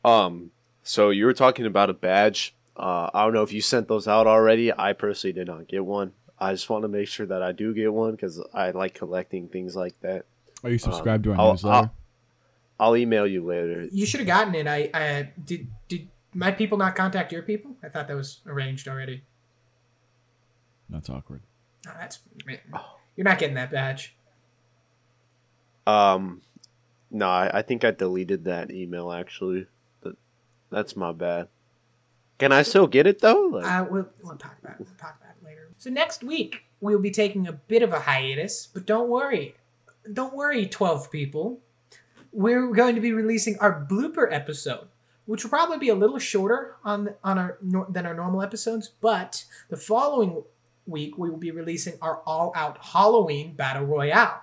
[0.05, 0.53] Um,
[0.83, 2.55] so you were talking about a badge.
[2.77, 4.73] Uh, I don't know if you sent those out already.
[4.73, 6.13] I personally did not get one.
[6.39, 9.49] I just want to make sure that I do get one because I like collecting
[9.49, 10.27] things like that.
[10.65, 11.77] Are you subscribed to our I'll- newsletter?
[11.77, 11.95] I'll-
[12.79, 13.89] I'll email you later.
[13.91, 14.67] You should have gotten it.
[14.67, 15.69] I, I did.
[15.89, 17.75] Did my people not contact your people?
[17.83, 19.23] I thought that was arranged already.
[20.91, 21.41] That's awkward.
[21.89, 22.19] Oh, that's
[23.17, 24.15] you're not getting that badge.
[25.87, 26.43] Um,
[27.11, 29.67] no, I, I think I deleted that email actually.
[30.03, 30.17] That,
[30.71, 31.49] that's my bad.
[32.39, 33.49] Can I still get it though?
[33.53, 34.81] Like, Uh, we'll, we'll talk about it.
[34.87, 35.69] We'll talk about it later.
[35.79, 39.55] So next week we'll be taking a bit of a hiatus, but don't worry,
[40.13, 41.61] don't worry, twelve people.
[42.33, 44.89] We're going to be releasing our blooper episode,
[45.25, 47.59] which will probably be a little shorter on on our
[47.89, 48.91] than our normal episodes.
[49.01, 50.43] But the following
[50.87, 54.43] week we will be releasing our all-out Halloween battle royale,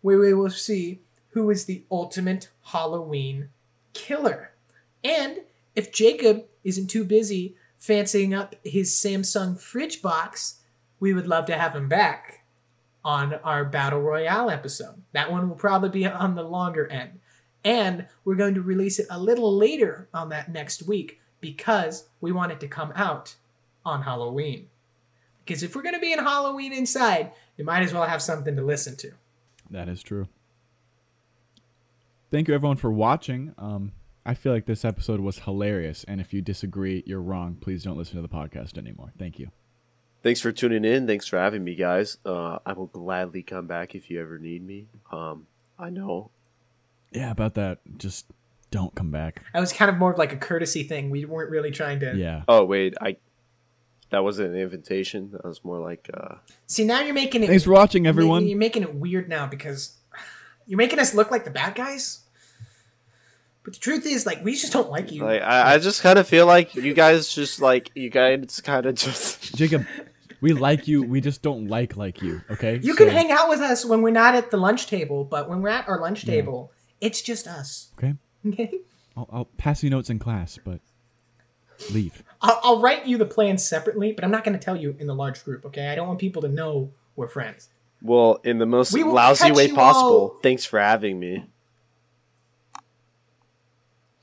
[0.00, 1.00] where we will see
[1.30, 3.48] who is the ultimate Halloween
[3.92, 4.52] killer.
[5.04, 5.40] And
[5.74, 10.60] if Jacob isn't too busy fancying up his Samsung fridge box,
[11.00, 12.44] we would love to have him back
[13.04, 15.02] on our Battle Royale episode.
[15.12, 17.20] That one will probably be on the longer end.
[17.64, 22.32] And we're going to release it a little later on that next week because we
[22.32, 23.36] want it to come out
[23.84, 24.68] on Halloween.
[25.44, 28.56] Because if we're going to be in Halloween inside, you might as well have something
[28.56, 29.12] to listen to.
[29.70, 30.28] That is true.
[32.30, 33.54] Thank you everyone for watching.
[33.56, 33.92] Um,
[34.26, 37.56] I feel like this episode was hilarious, and if you disagree, you're wrong.
[37.60, 39.12] Please don't listen to the podcast anymore.
[39.18, 39.50] Thank you.
[40.22, 41.06] thanks for tuning in.
[41.06, 42.18] Thanks for having me, guys.
[42.26, 44.88] Uh, I will gladly come back if you ever need me.
[45.12, 45.46] Um,
[45.78, 46.30] I know.
[47.12, 47.78] Yeah, about that.
[47.98, 48.26] Just
[48.72, 49.42] don't come back.
[49.54, 51.10] That was kind of more of like a courtesy thing.
[51.10, 52.16] We weren't really trying to.
[52.16, 52.42] Yeah.
[52.48, 53.16] Oh wait, I.
[54.10, 55.30] That wasn't an invitation.
[55.32, 56.10] That was more like.
[56.12, 56.36] Uh,
[56.66, 57.46] See, now you're making it.
[57.48, 58.46] Thanks for watching, everyone.
[58.48, 59.96] You're making it weird now because
[60.66, 62.20] you're making us look like the bad guys.
[63.66, 65.24] But the truth is, like, we just don't like you.
[65.24, 68.86] like I, I just kind of feel like you guys just like you guys kind
[68.86, 69.56] of just.
[69.56, 69.84] Jacob,
[70.40, 71.02] we like you.
[71.02, 72.42] We just don't like like you.
[72.48, 72.78] Okay.
[72.80, 75.62] you can hang out with us when we're not at the lunch table, but when
[75.62, 76.70] we're at our lunch table,
[77.00, 77.88] it's just us.
[77.98, 78.14] Okay.
[78.46, 78.70] Okay.
[79.16, 80.78] I'll, I'll pass you notes in class, but
[81.90, 82.22] leave.
[82.40, 85.08] I'll, I'll write you the plans separately, but I'm not going to tell you in
[85.08, 85.64] the large group.
[85.66, 85.88] Okay.
[85.88, 87.68] I don't want people to know we're friends.
[88.00, 90.08] Well, in the most We lousy way possible.
[90.08, 91.46] all- Thanks for having me.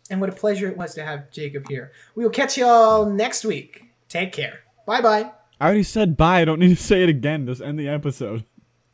[0.09, 1.91] And what a pleasure it was to have Jacob here.
[2.15, 3.85] We will catch you all next week.
[4.09, 4.59] Take care.
[4.85, 5.31] Bye bye.
[5.59, 6.41] I already said bye.
[6.41, 7.45] I don't need to say it again.
[7.45, 8.43] Just end the episode.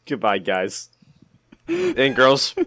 [0.06, 0.90] Goodbye, guys
[1.68, 2.56] and girls.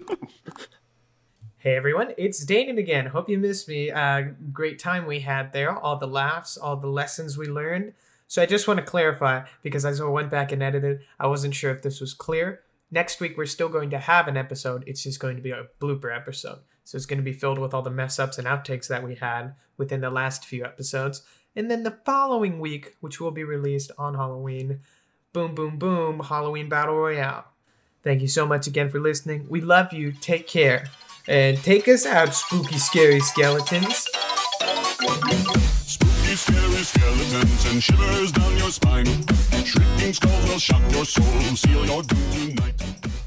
[1.58, 3.06] Hey everyone, it's Damon again.
[3.06, 3.88] Hope you missed me.
[3.88, 7.92] Uh, great time we had there, all the laughs, all the lessons we learned.
[8.26, 11.54] So I just want to clarify because as I went back and edited, I wasn't
[11.54, 12.62] sure if this was clear.
[12.90, 14.82] Next week we're still going to have an episode.
[14.88, 16.58] It's just going to be a blooper episode.
[16.84, 19.14] So it's going to be filled with all the mess ups and outtakes that we
[19.16, 21.22] had within the last few episodes.
[21.54, 24.80] And then the following week, which will be released on Halloween,
[25.32, 27.44] boom, boom, boom, Halloween Battle Royale.
[28.02, 29.46] Thank you so much again for listening.
[29.48, 30.12] We love you.
[30.12, 30.86] Take care.
[31.28, 34.08] And take us out, spooky, scary skeletons.
[35.86, 39.06] Spooky, scary skeletons and shivers down your spine.
[39.64, 43.21] Shrieking skulls will shock your soul, seal your doom tonight.